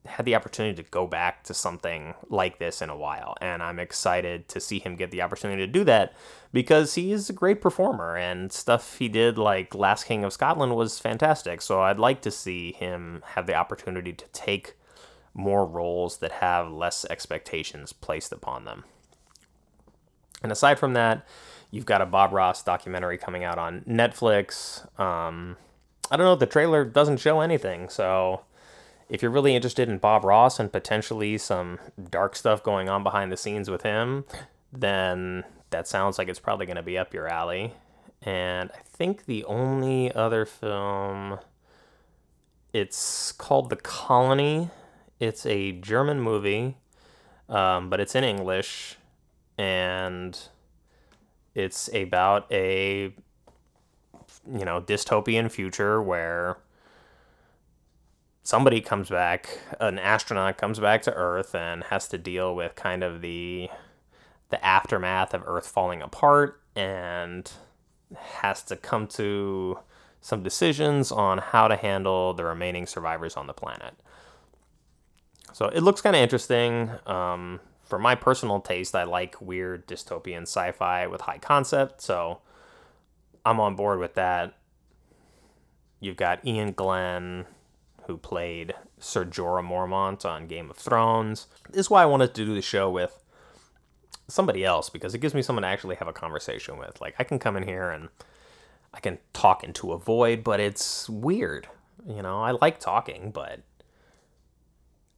had 0.06 0.26
the 0.26 0.36
opportunity 0.36 0.82
to 0.82 0.90
go 0.90 1.08
back 1.08 1.44
to 1.44 1.54
something 1.54 2.14
like 2.30 2.60
this 2.60 2.82
in 2.82 2.90
a 2.90 2.98
while. 2.98 3.36
And 3.42 3.62
I'm 3.64 3.80
excited 3.80 4.48
to 4.50 4.60
see 4.60 4.80
him 4.80 4.96
get 4.96 5.12
the 5.12 5.22
opportunity 5.22 5.66
to 5.66 5.72
do 5.72 5.84
that 5.86 6.14
because 6.54 6.96
he 6.96 7.12
is 7.12 7.30
a 7.30 7.34
great 7.34 7.62
performer 7.62 8.16
and 8.16 8.52
stuff 8.52 8.98
he 8.98 9.10
did 9.10 9.38
like 9.38 9.76
Last 9.76 10.06
King 10.06 10.24
of 10.24 10.34
Scotland 10.34 10.76
was 10.76 11.00
fantastic. 11.00 11.62
So 11.62 11.82
I'd 11.82 12.00
like 12.00 12.22
to 12.22 12.32
see 12.32 12.72
him 12.74 13.24
have 13.36 13.48
the 13.48 13.56
opportunity 13.56 14.14
to 14.14 14.26
take 14.34 14.76
more 15.34 15.66
roles 15.66 16.18
that 16.18 16.32
have 16.34 16.72
less 16.72 17.06
expectations 17.10 17.92
placed 17.92 18.32
upon 18.32 18.66
them. 18.66 18.86
And 20.42 20.52
aside 20.52 20.80
from 20.80 20.94
that, 20.94 21.28
you've 21.72 21.86
got 21.86 22.02
a 22.02 22.06
Bob 22.06 22.32
Ross 22.32 22.64
documentary 22.64 23.18
coming 23.18 23.44
out 23.44 23.58
on 23.58 23.82
Netflix. 23.82 24.84
Um, 25.00 25.58
I 26.10 26.18
don't 26.18 26.26
know, 26.26 26.36
the 26.36 26.46
trailer 26.46 26.86
doesn't 26.86 27.18
show 27.18 27.42
anything, 27.42 27.90
so 27.90 28.42
if 29.10 29.22
you're 29.22 29.32
really 29.32 29.56
interested 29.56 29.90
in 29.90 29.98
Bob 29.98 30.24
Ross 30.24 30.60
and 30.60 30.72
potentially 30.72 31.38
some 31.38 31.80
dark 32.10 32.36
stuff 32.36 32.64
going 32.64 32.90
on 32.90 33.04
behind 33.04 33.32
the 33.32 33.38
scenes 33.38 33.70
with 33.70 33.84
him, 33.84 34.26
then 34.72 35.44
that 35.70 35.88
sounds 35.88 36.18
like 36.18 36.28
it's 36.28 36.40
probably 36.40 36.66
going 36.66 36.76
to 36.76 36.84
be 36.84 36.98
up 36.98 37.14
your 37.14 37.28
alley. 37.28 37.74
And 38.22 38.72
I 38.72 38.80
think 38.86 39.26
the 39.26 39.44
only 39.46 40.12
other 40.14 40.46
film, 40.46 41.40
it's 42.74 43.32
called 43.32 43.70
The 43.70 43.76
Colony. 43.76 44.70
It's 45.20 45.46
a 45.46 45.74
German 45.74 46.20
movie, 46.20 46.78
um, 47.48 47.90
but 47.90 48.00
it's 48.00 48.16
in 48.16 48.24
English, 48.24 48.98
and 49.58 50.38
it's 51.54 51.90
about 51.94 52.52
a 52.52 53.14
you 54.52 54.66
know 54.66 54.82
dystopian 54.82 55.50
future 55.50 56.02
where 56.02 56.58
somebody 58.46 58.80
comes 58.80 59.10
back, 59.10 59.60
an 59.80 59.98
astronaut 59.98 60.58
comes 60.58 60.80
back 60.80 61.02
to 61.02 61.14
Earth 61.14 61.56
and 61.56 61.84
has 61.86 62.08
to 62.10 62.18
deal 62.18 62.56
with 62.56 62.76
kind 62.76 63.04
of 63.04 63.20
the 63.22 63.70
the 64.50 64.64
aftermath 64.64 65.34
of 65.34 65.44
Earth 65.48 65.68
falling 65.68 66.04
apart 66.04 66.62
and 66.76 67.52
has 68.16 68.62
to 68.62 68.76
come 68.76 69.08
to 69.08 69.80
some 70.22 70.44
decisions 70.44 71.12
on 71.12 71.40
how 71.40 71.68
to 71.68 71.76
handle 71.76 72.36
the 72.36 72.46
remaining 72.46 72.86
survivors 72.86 73.36
on 73.36 73.48
the 73.48 73.54
planet. 73.54 73.96
So 75.52 75.66
it 75.66 75.82
looks 75.82 76.02
kind 76.02 76.16
of 76.16 76.22
interesting. 76.22 76.92
Um, 77.08 77.60
for 77.84 77.98
my 77.98 78.14
personal 78.14 78.60
taste, 78.60 78.96
I 78.96 79.04
like 79.04 79.42
weird 79.42 79.88
dystopian 79.88 80.44
sci-fi 80.44 81.08
with 81.08 81.22
high 81.22 81.40
concept, 81.40 82.02
so 82.02 82.42
I'm 83.44 83.60
on 83.60 83.76
board 83.76 84.00
with 84.00 84.14
that. 84.14 84.54
You've 86.00 86.18
got 86.18 86.46
Iain 86.46 86.74
Glen, 86.74 87.46
who 88.08 88.18
played 88.18 88.74
Ser 89.00 89.26
Jorah 89.26 89.66
Mormont 89.66 90.26
on 90.26 90.48
Game 90.48 90.70
of 90.70 90.78
Thrones. 90.78 91.48
This 91.70 91.86
is 91.86 91.90
why 91.90 92.04
I 92.04 92.08
wanted 92.08 92.34
to 92.34 92.46
do 92.46 92.56
the 92.56 92.62
show 92.62 92.90
with 92.90 93.24
somebody 94.28 94.66
else 94.66 94.90
because 94.90 95.14
it 95.14 95.20
gives 95.20 95.34
me 95.34 95.42
someone 95.42 95.64
to 95.64 95.68
actually 95.68 95.96
have 95.96 96.08
a 96.08 96.14
conversation 96.14 96.78
with. 96.78 97.00
Like 97.02 97.16
I 97.20 97.24
can 97.24 97.40
come 97.40 97.56
in 97.58 97.64
here 97.64 97.90
and 97.90 98.10
I 98.94 99.00
can 99.00 99.20
talk 99.34 99.64
into 99.64 99.92
a 99.92 100.00
void, 100.00 100.44
but 100.44 100.60
it's 100.60 101.10
weird. 101.10 101.68
You 102.08 102.22
know, 102.22 102.42
I 102.42 102.52
like 102.52 102.80
talking, 102.80 103.32
but 103.32 103.62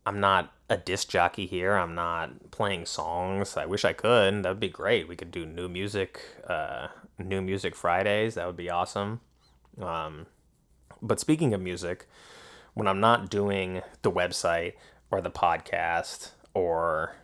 I'm 0.05 0.19
not 0.19 0.53
a 0.69 0.77
disc 0.77 1.09
jockey 1.09 1.45
here. 1.45 1.75
I'm 1.75 1.95
not 1.95 2.51
playing 2.51 2.85
songs. 2.85 3.57
I 3.57 3.65
wish 3.65 3.85
I 3.85 3.93
could. 3.93 4.43
That 4.43 4.49
would 4.49 4.59
be 4.59 4.69
great. 4.69 5.07
We 5.07 5.15
could 5.15 5.31
do 5.31 5.45
new 5.45 5.67
music, 5.67 6.21
uh, 6.47 6.87
new 7.19 7.41
music 7.41 7.75
Fridays. 7.75 8.35
That 8.35 8.47
would 8.47 8.57
be 8.57 8.69
awesome. 8.69 9.21
Um, 9.81 10.27
but 11.01 11.19
speaking 11.19 11.53
of 11.53 11.61
music, 11.61 12.07
when 12.77 12.87
I'm 12.87 12.99
not 12.99 13.31
doing 13.31 13.81
the 14.03 14.11
website 14.11 14.73
or 15.09 15.19
the 15.19 15.31
podcast 15.31 16.33
or 16.53 17.15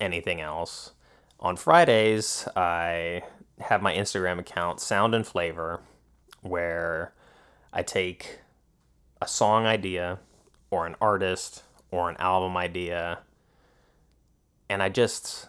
anything 0.00 0.40
else. 0.40 0.92
On 1.40 1.56
Fridays, 1.56 2.48
I 2.56 3.22
have 3.60 3.82
my 3.82 3.92
Instagram 3.92 4.38
account, 4.38 4.80
Sound 4.80 5.14
and 5.14 5.26
Flavor, 5.26 5.82
where 6.40 7.12
I 7.70 7.82
take 7.82 8.38
a 9.20 9.28
song 9.28 9.66
idea 9.66 10.20
or 10.70 10.86
an 10.86 10.96
artist 11.02 11.64
or 11.90 12.08
an 12.08 12.16
album 12.18 12.56
idea 12.56 13.18
and 14.70 14.82
I 14.82 14.88
just 14.88 15.48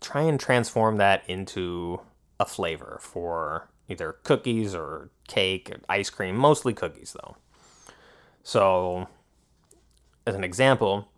try 0.00 0.22
and 0.22 0.40
transform 0.40 0.96
that 0.96 1.22
into 1.28 2.00
a 2.40 2.46
flavor 2.46 2.98
for 3.02 3.68
either 3.90 4.16
cookies 4.22 4.74
or 4.74 5.10
cake, 5.28 5.70
or 5.70 5.80
ice 5.86 6.08
cream, 6.08 6.34
mostly 6.36 6.72
cookies 6.72 7.14
though. 7.14 7.36
So, 8.46 9.08
as 10.26 10.34
an 10.34 10.44
example, 10.44 11.08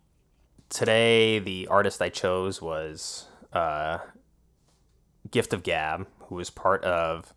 today 0.69 1.39
the 1.39 1.67
artist 1.67 2.01
I 2.01 2.07
chose 2.07 2.61
was 2.61 3.25
uh, 3.51 3.97
Gift 5.29 5.51
of 5.51 5.61
Gab, 5.61 6.07
who 6.21 6.35
was 6.35 6.49
part 6.49 6.85
of 6.85 7.33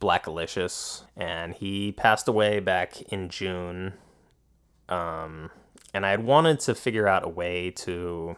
Blackalicious, 0.00 1.02
and 1.14 1.52
he 1.52 1.92
passed 1.92 2.26
away 2.26 2.58
back 2.58 3.02
in 3.02 3.28
June. 3.28 3.92
Um, 4.88 5.50
and 5.92 6.06
I 6.06 6.10
had 6.10 6.24
wanted 6.24 6.60
to 6.60 6.74
figure 6.74 7.06
out 7.06 7.22
a 7.22 7.28
way 7.28 7.70
to, 7.70 8.34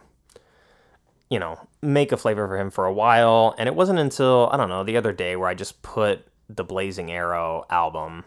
you 1.29 1.39
know, 1.39 1.69
make 1.81 2.11
a 2.11 2.17
flavor 2.17 2.49
for 2.49 2.57
him 2.57 2.69
for 2.69 2.85
a 2.85 2.93
while, 2.93 3.55
and 3.57 3.69
it 3.69 3.75
wasn't 3.75 3.99
until 3.99 4.49
I 4.51 4.57
don't 4.57 4.69
know 4.69 4.83
the 4.83 4.97
other 4.97 5.13
day 5.13 5.37
where 5.37 5.47
I 5.47 5.53
just 5.53 5.81
put 5.81 6.27
the 6.49 6.65
Blazing 6.65 7.11
Arrow 7.13 7.63
album 7.69 8.25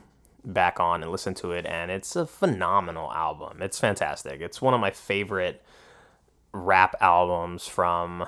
back 0.48 0.80
on 0.80 1.02
and 1.02 1.12
listen 1.12 1.34
to 1.34 1.52
it, 1.52 1.66
and 1.66 1.90
it's 1.90 2.16
a 2.16 2.26
phenomenal 2.26 3.12
album. 3.12 3.62
It's 3.62 3.78
fantastic. 3.78 4.40
It's 4.40 4.60
one 4.60 4.74
of 4.74 4.80
my 4.80 4.90
favorite 4.90 5.62
rap 6.52 6.96
albums 7.00 7.66
from 7.68 8.26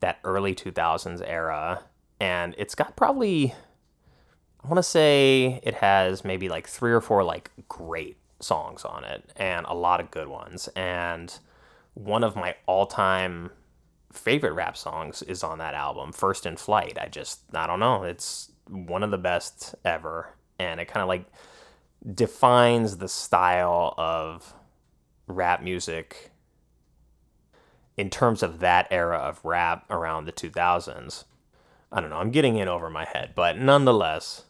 that 0.00 0.18
early 0.24 0.54
2000s 0.54 1.22
era, 1.24 1.84
and 2.20 2.54
it's 2.58 2.74
got 2.74 2.96
probably 2.96 3.54
I 4.64 4.68
want 4.68 4.78
to 4.78 4.82
say 4.82 5.60
it 5.62 5.74
has 5.74 6.24
maybe 6.24 6.48
like 6.48 6.68
three 6.68 6.92
or 6.92 7.00
four 7.00 7.24
like 7.24 7.50
great 7.68 8.16
songs 8.38 8.84
on 8.84 9.04
it 9.04 9.32
and 9.36 9.66
a 9.66 9.74
lot 9.74 10.00
of 10.00 10.10
good 10.10 10.28
ones. 10.28 10.68
And 10.76 11.36
one 11.94 12.22
of 12.22 12.36
my 12.36 12.54
all-time 12.66 13.50
favorite 14.12 14.52
rap 14.52 14.76
songs 14.76 15.22
is 15.22 15.42
on 15.42 15.58
that 15.58 15.74
album, 15.74 16.12
First 16.12 16.46
in 16.46 16.56
Flight. 16.56 16.96
I 17.00 17.08
just 17.08 17.40
I 17.54 17.66
don't 17.66 17.80
know, 17.80 18.04
it's 18.04 18.52
one 18.68 19.02
of 19.02 19.10
the 19.10 19.18
best 19.18 19.74
ever 19.84 20.28
and 20.62 20.80
it 20.80 20.86
kind 20.86 21.02
of 21.02 21.08
like 21.08 21.26
defines 22.14 22.98
the 22.98 23.08
style 23.08 23.94
of 23.98 24.54
rap 25.26 25.62
music 25.62 26.30
in 27.96 28.10
terms 28.10 28.42
of 28.42 28.60
that 28.60 28.88
era 28.90 29.18
of 29.18 29.44
rap 29.44 29.84
around 29.90 30.24
the 30.24 30.32
2000s. 30.32 31.24
I 31.90 32.00
don't 32.00 32.10
know, 32.10 32.16
I'm 32.16 32.30
getting 32.30 32.56
in 32.56 32.68
over 32.68 32.88
my 32.88 33.04
head, 33.04 33.32
but 33.34 33.58
nonetheless, 33.58 34.44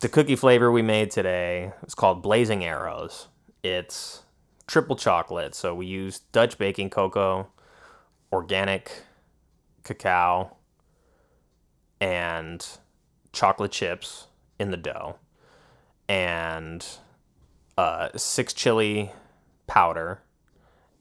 the 0.00 0.08
cookie 0.08 0.36
flavor 0.36 0.70
we 0.70 0.82
made 0.82 1.10
today 1.10 1.72
is 1.86 1.94
called 1.94 2.22
Blazing 2.22 2.64
Arrows. 2.64 3.28
It's 3.62 4.22
triple 4.66 4.96
chocolate, 4.96 5.54
so 5.54 5.74
we 5.74 5.86
use 5.86 6.20
Dutch 6.32 6.58
baking 6.58 6.90
cocoa, 6.90 7.48
organic 8.32 9.02
cacao, 9.82 10.56
and 12.00 12.66
chocolate 13.32 13.72
chips 13.72 14.26
in 14.60 14.70
the 14.70 14.76
dough 14.76 15.16
and 16.06 16.86
uh, 17.78 18.10
six 18.14 18.52
chili 18.52 19.10
powder. 19.66 20.20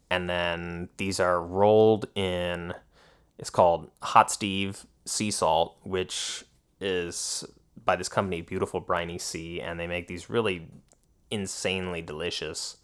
And 0.10 0.30
then 0.30 0.90
these 0.98 1.20
are 1.20 1.42
rolled 1.42 2.08
in, 2.16 2.74
it's 3.38 3.50
called 3.50 3.92
Hot 4.02 4.32
Steve 4.32 4.88
Sea 5.06 5.30
Salt, 5.30 5.78
which 5.84 6.46
is 6.80 7.44
by 7.84 7.96
this 7.96 8.10
company, 8.10 8.42
Beautiful 8.42 8.80
Briny 8.80 9.20
Sea. 9.20 9.62
And 9.62 9.80
they 9.80 9.88
make 9.88 10.08
these 10.08 10.30
really 10.30 10.68
insanely 11.30 12.02
delicious 12.02 12.78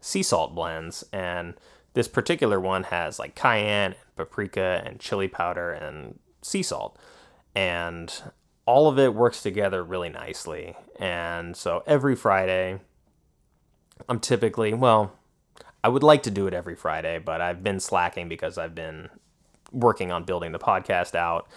sea 0.00 0.22
salt 0.22 0.54
blends. 0.54 1.04
And 1.12 1.54
this 1.94 2.08
particular 2.08 2.60
one 2.60 2.84
has 2.84 3.18
like 3.18 3.34
cayenne, 3.34 3.96
paprika, 4.16 4.82
and 4.86 5.00
chili 5.00 5.28
powder 5.28 5.72
and 5.72 6.18
sea 6.40 6.62
salt. 6.62 6.96
And 7.54 8.12
all 8.66 8.88
of 8.88 8.98
it 8.98 9.14
works 9.14 9.42
together 9.42 9.82
really 9.82 10.08
nicely. 10.08 10.76
And 10.98 11.56
so 11.56 11.82
every 11.86 12.16
Friday, 12.16 12.80
I'm 14.08 14.20
typically, 14.20 14.74
well, 14.74 15.12
I 15.82 15.88
would 15.88 16.02
like 16.02 16.22
to 16.22 16.30
do 16.30 16.46
it 16.46 16.54
every 16.54 16.74
Friday, 16.74 17.18
but 17.18 17.40
I've 17.40 17.62
been 17.62 17.80
slacking 17.80 18.28
because 18.28 18.56
I've 18.56 18.74
been 18.74 19.10
working 19.70 20.10
on 20.10 20.24
building 20.24 20.52
the 20.52 20.58
podcast 20.58 21.14
out 21.14 21.48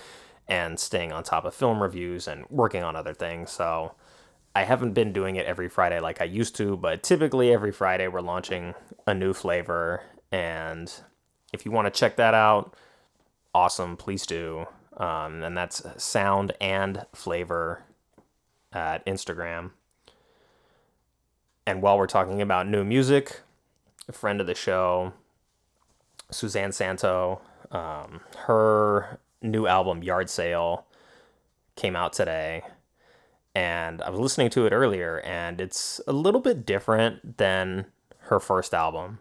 and 0.48 0.80
staying 0.80 1.12
on 1.12 1.24
top 1.24 1.46
of 1.46 1.54
film 1.54 1.82
reviews 1.82 2.28
and 2.28 2.46
working 2.50 2.84
on 2.84 2.96
other 2.96 3.14
things. 3.14 3.52
So 3.52 3.94
I 4.56 4.64
haven't 4.64 4.94
been 4.94 5.14
doing 5.14 5.36
it 5.36 5.46
every 5.46 5.70
Friday 5.70 6.00
like 6.00 6.20
I 6.20 6.26
used 6.26 6.56
to, 6.58 6.78
but 6.78 7.04
typically 7.04 7.54
every 7.54 7.72
Friday 7.72 8.08
we're 8.08 8.22
launching 8.22 8.74
a 9.06 9.14
new 9.14 9.34
flavor. 9.34 10.02
And 10.32 10.92
if 11.54 11.66
you 11.66 11.72
want 11.72 11.86
to 11.94 12.00
check 12.00 12.18
that 12.18 12.34
out, 12.34 12.76
awesome, 13.54 13.96
please 13.98 14.26
do. 14.26 14.66
Um, 14.98 15.44
and 15.44 15.56
that's 15.56 15.84
sound 16.02 16.54
and 16.60 17.06
flavor 17.14 17.84
at 18.74 19.06
Instagram. 19.06 19.72
And 21.66 21.82
while 21.82 21.98
we're 21.98 22.08
talking 22.08 22.42
about 22.42 22.68
new 22.68 22.84
music, 22.84 23.42
a 24.08 24.12
friend 24.12 24.42
of 24.42 24.48
the 24.48 24.56
show, 24.56 25.14
Suzanne 26.32 26.72
Santo, 26.72 27.42
um, 27.72 28.22
her 28.46 29.20
new 29.42 29.68
album 29.68 30.02
Yard 30.02 30.30
Sale 30.30 30.86
came 31.76 31.96
out 31.96 32.14
today 32.14 32.64
and 33.58 34.04
I 34.04 34.12
was 34.12 34.20
listening 34.20 34.52
to 34.52 34.68
it 34.68 34.72
earlier, 34.72 35.20
and 35.22 35.60
it's 35.60 36.00
a 36.06 36.14
little 36.14 36.42
bit 36.42 36.64
different 36.64 37.38
than 37.38 37.88
her 38.20 38.40
first 38.40 38.72
album. 38.72 39.18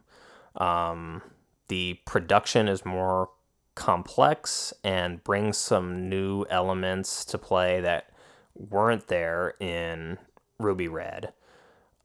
Um, 0.56 1.22
the 1.68 1.94
production 2.04 2.68
is 2.68 2.84
more 2.84 3.30
complex 3.76 4.74
and 4.82 5.22
brings 5.22 5.56
some 5.56 6.08
new 6.08 6.44
elements 6.50 7.24
to 7.26 7.38
play 7.38 7.80
that 7.80 8.10
weren't 8.56 9.06
there 9.06 9.54
in 9.60 10.18
Ruby 10.58 10.88
Red. 10.88 11.32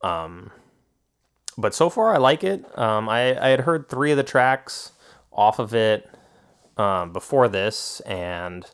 Um, 0.04 0.52
but 1.58 1.74
so 1.74 1.90
far, 1.90 2.14
I 2.14 2.18
like 2.18 2.44
it. 2.44 2.66
Um, 2.78 3.10
I, 3.10 3.40
I 3.44 3.50
had 3.50 3.62
heard 3.62 3.90
three 3.90 4.12
of 4.12 4.18
the 4.18 4.24
tracks 4.24 4.92
off 5.32 5.58
of 5.58 5.74
it 5.74 6.10
um, 6.78 7.14
before 7.14 7.48
this, 7.48 8.00
and 8.02 8.66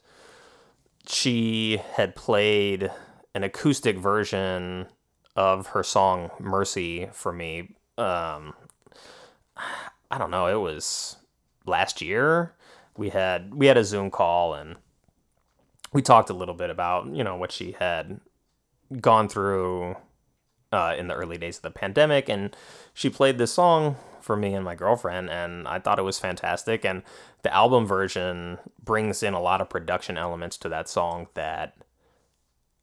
she 1.08 1.82
had 1.94 2.16
played 2.16 2.92
an 3.34 3.44
acoustic 3.44 3.98
version 3.98 4.88
of 5.36 5.68
her 5.68 5.84
song 5.84 6.32
Mercy 6.40 7.10
for 7.14 7.32
me. 7.32 7.76
Um, 7.98 8.54
I 10.10 10.18
don't 10.18 10.32
know, 10.32 10.48
it 10.48 10.60
was 10.60 11.18
last 11.66 12.02
year. 12.02 12.56
We 12.98 13.10
had 13.10 13.54
we 13.54 13.68
had 13.68 13.78
a 13.78 13.84
Zoom 13.84 14.12
call 14.12 14.54
and 14.54 14.76
we 15.94 16.02
talked 16.02 16.30
a 16.30 16.34
little 16.34 16.56
bit 16.56 16.70
about, 16.70 17.08
you 17.16 17.24
know, 17.24 17.36
what 17.36 17.52
she 17.52 17.74
had 17.80 18.20
gone 19.00 19.30
through 19.30 19.96
uh, 20.72 20.96
in 20.98 21.08
the 21.08 21.14
early 21.14 21.38
days 21.38 21.58
of 21.58 21.64
the 21.64 21.72
pandemic 21.72 22.28
and 22.30 22.56
she 22.94 23.10
played 23.10 23.38
this 23.38 23.54
song 23.54 23.96
for 24.22 24.36
me 24.36 24.54
and 24.54 24.66
my 24.66 24.76
girlfriend 24.76 25.30
and 25.30 25.68
I 25.68 25.80
thought 25.80 26.00
it 26.00 26.04
was 26.04 26.20
fantastic 26.20 26.84
and 26.84 27.04
the 27.44 27.54
album 27.54 27.86
version 27.86 28.58
brings 28.84 29.24
in 29.24 29.34
a 29.34 29.42
lot 29.42 29.62
of 29.62 29.70
production 29.70 30.18
elements 30.18 30.58
to 30.58 30.70
that 30.70 30.90
song 30.90 31.28
that 31.36 31.78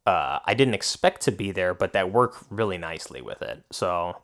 uh, 0.07 0.39
I 0.45 0.55
didn't 0.55 0.75
expect 0.75 1.23
to 1.23 1.33
be 1.33 1.51
there, 1.51 1.75
but 1.75 1.93
that 1.93 2.13
work 2.13 2.37
really 2.51 2.79
nicely 2.79 3.23
with 3.23 3.43
it. 3.43 3.65
So 3.71 4.23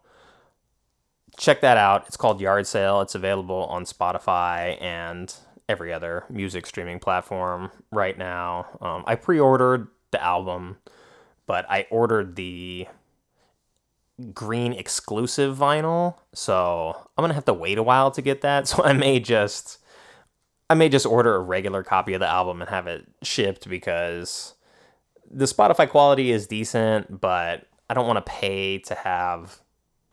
check 1.36 1.60
that 1.62 1.76
out. 1.76 2.06
It's 2.06 2.16
called 2.16 2.40
Yard 2.40 2.66
Sale. 2.66 3.00
It's 3.00 3.14
available 3.14 3.64
on 3.66 3.84
Spotify 3.84 4.80
and 4.82 5.34
every 5.70 5.92
other 5.92 6.24
music 6.28 6.66
streaming 6.66 6.98
platform 6.98 7.70
right 7.92 8.18
now. 8.18 8.66
Um, 8.80 9.04
I 9.06 9.14
pre 9.14 9.38
ordered 9.38 9.86
the 10.10 10.22
album, 10.22 10.78
but 11.46 11.64
I 11.70 11.86
ordered 11.90 12.34
the 12.34 12.88
green 14.34 14.72
exclusive 14.72 15.56
vinyl. 15.56 16.16
So 16.34 16.94
I'm 17.16 17.22
going 17.22 17.30
to 17.30 17.34
have 17.34 17.44
to 17.44 17.54
wait 17.54 17.78
a 17.78 17.84
while 17.84 18.10
to 18.10 18.20
get 18.20 18.40
that. 18.42 18.68
So 18.68 18.82
I 18.82 18.92
may 18.92 19.20
just. 19.20 19.78
I 20.68 20.74
may 20.74 20.88
just 20.88 21.06
order 21.06 21.34
a 21.34 21.40
regular 21.40 21.82
copy 21.82 22.14
of 22.14 22.20
the 22.20 22.28
album 22.28 22.60
and 22.60 22.70
have 22.70 22.86
it 22.86 23.04
shipped 23.24 23.68
because 23.68 24.54
the 25.28 25.46
Spotify 25.46 25.88
quality 25.88 26.30
is 26.30 26.46
decent, 26.46 27.20
but 27.20 27.66
I 27.88 27.94
don't 27.94 28.06
want 28.06 28.24
to 28.24 28.30
pay 28.30 28.78
to 28.78 28.94
have 28.94 29.60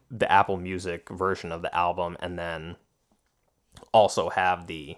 the 0.10 0.32
Apple 0.32 0.58
Music 0.58 1.10
version 1.10 1.52
of 1.52 1.62
the 1.62 1.76
album 1.76 2.18
and 2.22 2.40
then 2.40 2.76
also 3.94 4.30
have 4.30 4.66
the 4.66 4.98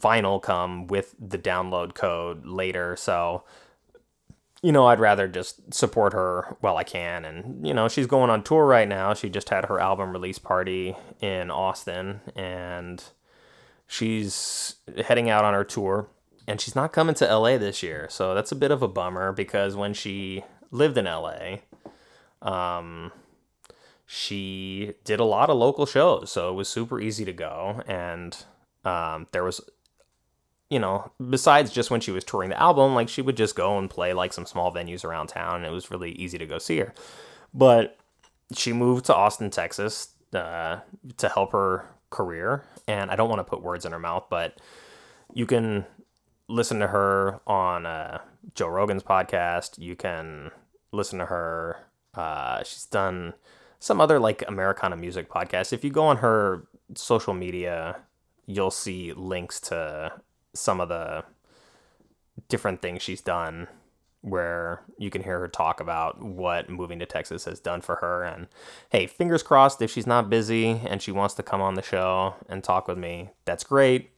vinyl 0.00 0.40
come 0.40 0.86
with 0.86 1.14
the 1.18 1.38
download 1.38 1.94
code 1.94 2.46
later. 2.46 2.96
So, 2.96 3.44
you 4.62 4.72
know, 4.72 4.86
I'd 4.86 5.00
rather 5.00 5.28
just 5.28 5.72
support 5.72 6.12
her 6.12 6.56
while 6.60 6.76
I 6.76 6.84
can. 6.84 7.24
And, 7.24 7.66
you 7.66 7.72
know, 7.74 7.88
she's 7.88 8.06
going 8.06 8.30
on 8.30 8.42
tour 8.42 8.66
right 8.66 8.88
now. 8.88 9.14
She 9.14 9.28
just 9.28 9.48
had 9.48 9.66
her 9.66 9.80
album 9.80 10.12
release 10.12 10.38
party 10.38 10.96
in 11.20 11.50
Austin 11.50 12.20
and 12.36 13.02
she's 13.86 14.76
heading 15.04 15.30
out 15.30 15.44
on 15.44 15.54
her 15.54 15.64
tour 15.64 16.08
and 16.46 16.60
she's 16.60 16.74
not 16.74 16.92
coming 16.92 17.14
to 17.16 17.24
LA 17.26 17.58
this 17.58 17.82
year. 17.82 18.08
So 18.10 18.34
that's 18.34 18.52
a 18.52 18.56
bit 18.56 18.70
of 18.70 18.82
a 18.82 18.88
bummer 18.88 19.32
because 19.32 19.76
when 19.76 19.94
she 19.94 20.44
lived 20.70 20.98
in 20.98 21.04
LA, 21.04 21.58
um, 22.42 23.12
she 24.06 24.94
did 25.04 25.20
a 25.20 25.24
lot 25.24 25.50
of 25.50 25.56
local 25.56 25.86
shows. 25.86 26.32
So 26.32 26.50
it 26.50 26.54
was 26.54 26.68
super 26.68 27.00
easy 27.00 27.24
to 27.24 27.32
go. 27.32 27.82
And 27.86 28.36
um, 28.84 29.28
there 29.32 29.44
was, 29.44 29.60
you 30.70 30.78
know, 30.78 31.10
besides 31.28 31.72
just 31.72 31.90
when 31.90 32.00
she 32.00 32.12
was 32.12 32.24
touring 32.24 32.50
the 32.50 32.62
album, 32.62 32.94
like 32.94 33.08
she 33.08 33.22
would 33.22 33.36
just 33.36 33.56
go 33.56 33.76
and 33.76 33.90
play 33.90 34.12
like 34.12 34.32
some 34.32 34.46
small 34.46 34.72
venues 34.72 35.04
around 35.04 35.26
town. 35.26 35.56
And 35.56 35.66
it 35.66 35.70
was 35.70 35.90
really 35.90 36.12
easy 36.12 36.38
to 36.38 36.46
go 36.46 36.58
see 36.58 36.78
her. 36.78 36.94
But 37.52 37.98
she 38.54 38.72
moved 38.72 39.06
to 39.06 39.14
Austin, 39.14 39.50
Texas 39.50 40.14
uh, 40.32 40.78
to 41.16 41.28
help 41.28 41.52
her 41.52 41.86
career. 42.10 42.64
And 42.86 43.10
I 43.10 43.16
don't 43.16 43.28
want 43.28 43.40
to 43.40 43.44
put 43.44 43.62
words 43.62 43.84
in 43.84 43.92
her 43.92 43.98
mouth, 43.98 44.26
but 44.30 44.60
you 45.34 45.44
can 45.44 45.86
listen 46.48 46.78
to 46.80 46.86
her 46.88 47.40
on 47.46 47.84
uh, 47.84 48.18
Joe 48.54 48.68
Rogan's 48.68 49.02
podcast. 49.02 49.78
You 49.78 49.96
can 49.96 50.52
listen 50.92 51.18
to 51.18 51.26
her. 51.26 51.78
Uh, 52.14 52.62
she's 52.62 52.86
done 52.86 53.34
some 53.80 54.00
other 54.00 54.20
like 54.20 54.44
Americana 54.46 54.96
music 54.96 55.28
podcasts. 55.28 55.72
If 55.72 55.82
you 55.82 55.90
go 55.90 56.04
on 56.04 56.18
her 56.18 56.68
social 56.94 57.34
media, 57.34 57.96
you'll 58.46 58.70
see 58.70 59.12
links 59.12 59.60
to 59.62 60.12
some 60.54 60.80
of 60.80 60.88
the 60.88 61.24
different 62.48 62.82
things 62.82 63.02
she's 63.02 63.20
done 63.20 63.68
where 64.22 64.82
you 64.98 65.10
can 65.10 65.22
hear 65.22 65.38
her 65.40 65.48
talk 65.48 65.80
about 65.80 66.20
what 66.20 66.68
moving 66.68 66.98
to 66.98 67.06
Texas 67.06 67.46
has 67.46 67.58
done 67.58 67.80
for 67.80 67.96
her. 67.96 68.22
And 68.22 68.48
hey, 68.90 69.06
fingers 69.06 69.42
crossed 69.42 69.80
if 69.80 69.90
she's 69.90 70.06
not 70.06 70.28
busy 70.28 70.80
and 70.86 71.00
she 71.00 71.12
wants 71.12 71.34
to 71.34 71.42
come 71.42 71.62
on 71.62 71.74
the 71.74 71.82
show 71.82 72.34
and 72.48 72.62
talk 72.62 72.86
with 72.86 72.98
me, 72.98 73.30
that's 73.44 73.64
great. 73.64 74.10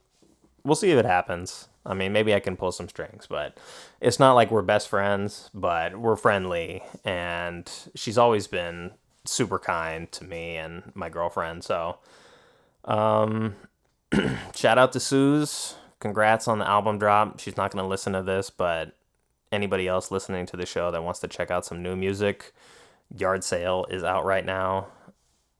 We'll 0.63 0.75
see 0.75 0.91
if 0.91 0.97
it 0.97 1.05
happens. 1.05 1.69
I 1.85 1.93
mean, 1.93 2.13
maybe 2.13 2.33
I 2.33 2.39
can 2.39 2.55
pull 2.55 2.71
some 2.71 2.87
strings, 2.87 3.27
but 3.27 3.57
it's 3.99 4.19
not 4.19 4.33
like 4.33 4.51
we're 4.51 4.61
best 4.61 4.87
friends, 4.87 5.49
but 5.53 5.97
we're 5.97 6.15
friendly. 6.15 6.81
And 7.03 7.69
she's 7.95 8.17
always 8.17 8.47
been 8.47 8.91
super 9.25 9.59
kind 9.59 10.11
to 10.13 10.23
me 10.23 10.57
and 10.57 10.91
my 10.95 11.09
girlfriend. 11.09 11.63
So, 11.63 11.97
um, 12.85 13.55
shout 14.55 14.77
out 14.77 14.93
to 14.93 14.99
Suze. 14.99 15.75
Congrats 16.03 16.49
on 16.49 16.59
the 16.59 16.67
album 16.67 16.99
drop. 16.99 17.39
She's 17.39 17.55
not 17.55 17.71
going 17.71 17.81
to 17.81 17.87
listen 17.87 18.11
to 18.11 18.21
this, 18.21 18.49
but 18.49 18.97
anybody 19.53 19.87
else 19.87 20.11
listening 20.11 20.45
to 20.47 20.57
the 20.57 20.65
show 20.65 20.91
that 20.91 21.01
wants 21.01 21.21
to 21.21 21.29
check 21.29 21.49
out 21.49 21.65
some 21.65 21.81
new 21.81 21.95
music, 21.95 22.51
Yard 23.15 23.41
Sale 23.41 23.85
is 23.89 24.03
out 24.03 24.25
right 24.25 24.45
now. 24.45 24.87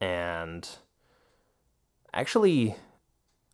And 0.02 0.68
actually, 2.14 2.76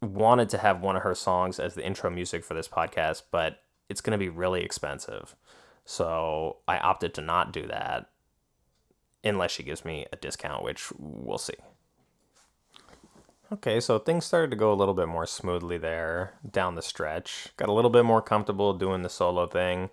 wanted 0.02 0.50
to 0.50 0.58
have 0.58 0.82
one 0.82 0.96
of 0.96 1.04
her 1.04 1.14
songs 1.14 1.60
as 1.60 1.76
the 1.76 1.86
intro 1.86 2.10
music 2.10 2.44
for 2.44 2.56
this 2.56 2.68
podcast, 2.68 3.22
but 3.30 3.62
it's 3.88 4.02
going 4.02 4.14
to 4.14 4.18
be 4.18 4.30
really 4.30 4.64
expensive. 4.64 5.36
So 5.86 6.58
I 6.68 6.80
opted 6.80 7.14
to 7.14 7.22
not 7.22 7.54
do 7.54 7.68
that 7.68 8.10
unless 9.24 9.52
she 9.52 9.62
gives 9.62 9.86
me 9.86 10.08
a 10.12 10.16
discount, 10.16 10.64
which 10.64 10.92
we'll 10.98 11.38
see. 11.38 11.54
Okay, 13.52 13.80
so 13.80 13.98
things 13.98 14.26
started 14.26 14.52
to 14.52 14.58
go 14.58 14.72
a 14.72 14.76
little 14.76 14.94
bit 14.94 15.08
more 15.08 15.26
smoothly 15.26 15.80
there 15.80 16.34
down 16.50 16.76
the 16.76 16.84
stretch. 16.84 17.48
Got 17.58 17.70
a 17.70 17.74
little 17.74 17.90
bit 17.90 18.06
more 18.06 18.22
comfortable 18.22 18.74
doing 18.74 19.02
the 19.02 19.10
solo 19.10 19.48
thing. 19.48 19.90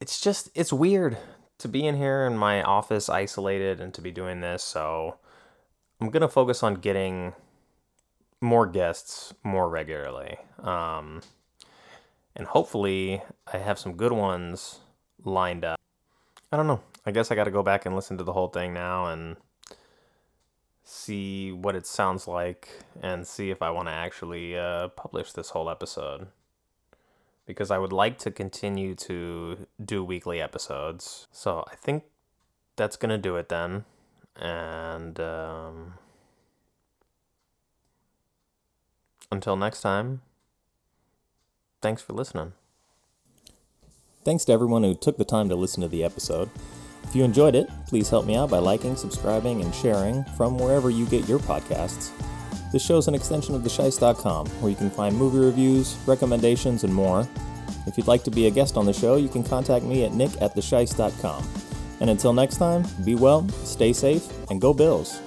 It's 0.00 0.20
just, 0.20 0.50
it's 0.54 0.70
weird 0.72 1.16
to 1.58 1.68
be 1.68 1.86
in 1.86 1.96
here 1.96 2.26
in 2.26 2.36
my 2.36 2.62
office 2.62 3.08
isolated 3.08 3.80
and 3.80 3.94
to 3.94 4.02
be 4.02 4.10
doing 4.10 4.42
this, 4.42 4.62
so 4.62 5.16
I'm 5.98 6.10
going 6.10 6.20
to 6.20 6.28
focus 6.28 6.62
on 6.62 6.74
getting 6.74 7.32
more 8.38 8.66
guests 8.66 9.32
more 9.42 9.70
regularly. 9.70 10.36
Um, 10.58 11.22
and 12.36 12.46
hopefully, 12.48 13.22
I 13.50 13.56
have 13.56 13.78
some 13.78 13.96
good 13.96 14.12
ones 14.12 14.80
lined 15.24 15.64
up. 15.64 15.80
I 16.52 16.58
don't 16.58 16.66
know. 16.66 16.82
I 17.06 17.12
guess 17.12 17.30
I 17.30 17.34
got 17.34 17.44
to 17.44 17.50
go 17.50 17.62
back 17.62 17.86
and 17.86 17.96
listen 17.96 18.18
to 18.18 18.24
the 18.24 18.34
whole 18.34 18.48
thing 18.48 18.74
now 18.74 19.06
and 19.06 19.36
see 20.84 21.50
what 21.50 21.74
it 21.74 21.86
sounds 21.86 22.28
like 22.28 22.68
and 23.02 23.26
see 23.26 23.50
if 23.50 23.62
I 23.62 23.70
want 23.70 23.88
to 23.88 23.92
actually 23.92 24.56
uh, 24.56 24.88
publish 24.88 25.32
this 25.32 25.50
whole 25.50 25.70
episode. 25.70 26.28
Because 27.46 27.70
I 27.70 27.78
would 27.78 27.92
like 27.92 28.18
to 28.18 28.30
continue 28.30 28.94
to 28.94 29.66
do 29.82 30.04
weekly 30.04 30.40
episodes. 30.40 31.26
So 31.32 31.64
I 31.70 31.74
think 31.76 32.04
that's 32.76 32.96
going 32.96 33.10
to 33.10 33.18
do 33.18 33.36
it 33.36 33.48
then. 33.48 33.84
And 34.36 35.18
um, 35.20 35.94
until 39.30 39.56
next 39.56 39.82
time, 39.82 40.22
thanks 41.82 42.02
for 42.02 42.12
listening. 42.12 42.52
Thanks 44.24 44.44
to 44.46 44.52
everyone 44.52 44.84
who 44.84 44.94
took 44.94 45.18
the 45.18 45.24
time 45.24 45.50
to 45.50 45.54
listen 45.54 45.82
to 45.82 45.88
the 45.88 46.02
episode. 46.02 46.48
If 47.14 47.18
you 47.18 47.24
enjoyed 47.24 47.54
it, 47.54 47.70
please 47.86 48.10
help 48.10 48.26
me 48.26 48.34
out 48.34 48.50
by 48.50 48.58
liking, 48.58 48.96
subscribing, 48.96 49.60
and 49.62 49.72
sharing 49.72 50.24
from 50.36 50.58
wherever 50.58 50.90
you 50.90 51.06
get 51.06 51.28
your 51.28 51.38
podcasts. 51.38 52.10
This 52.72 52.84
show 52.84 52.96
is 52.96 53.06
an 53.06 53.14
extension 53.14 53.54
of 53.54 53.62
theshice.com, 53.62 54.48
where 54.48 54.68
you 54.68 54.74
can 54.74 54.90
find 54.90 55.16
movie 55.16 55.38
reviews, 55.38 55.96
recommendations, 56.06 56.82
and 56.82 56.92
more. 56.92 57.28
If 57.86 57.96
you'd 57.96 58.08
like 58.08 58.24
to 58.24 58.32
be 58.32 58.48
a 58.48 58.50
guest 58.50 58.76
on 58.76 58.84
the 58.84 58.92
show, 58.92 59.14
you 59.14 59.28
can 59.28 59.44
contact 59.44 59.84
me 59.84 60.02
at 60.04 60.12
nick 60.12 60.32
at 60.42 60.56
theshice.com. 60.56 61.48
And 62.00 62.10
until 62.10 62.32
next 62.32 62.56
time, 62.56 62.84
be 63.04 63.14
well, 63.14 63.48
stay 63.62 63.92
safe, 63.92 64.28
and 64.50 64.60
go 64.60 64.74
Bills. 64.74 65.20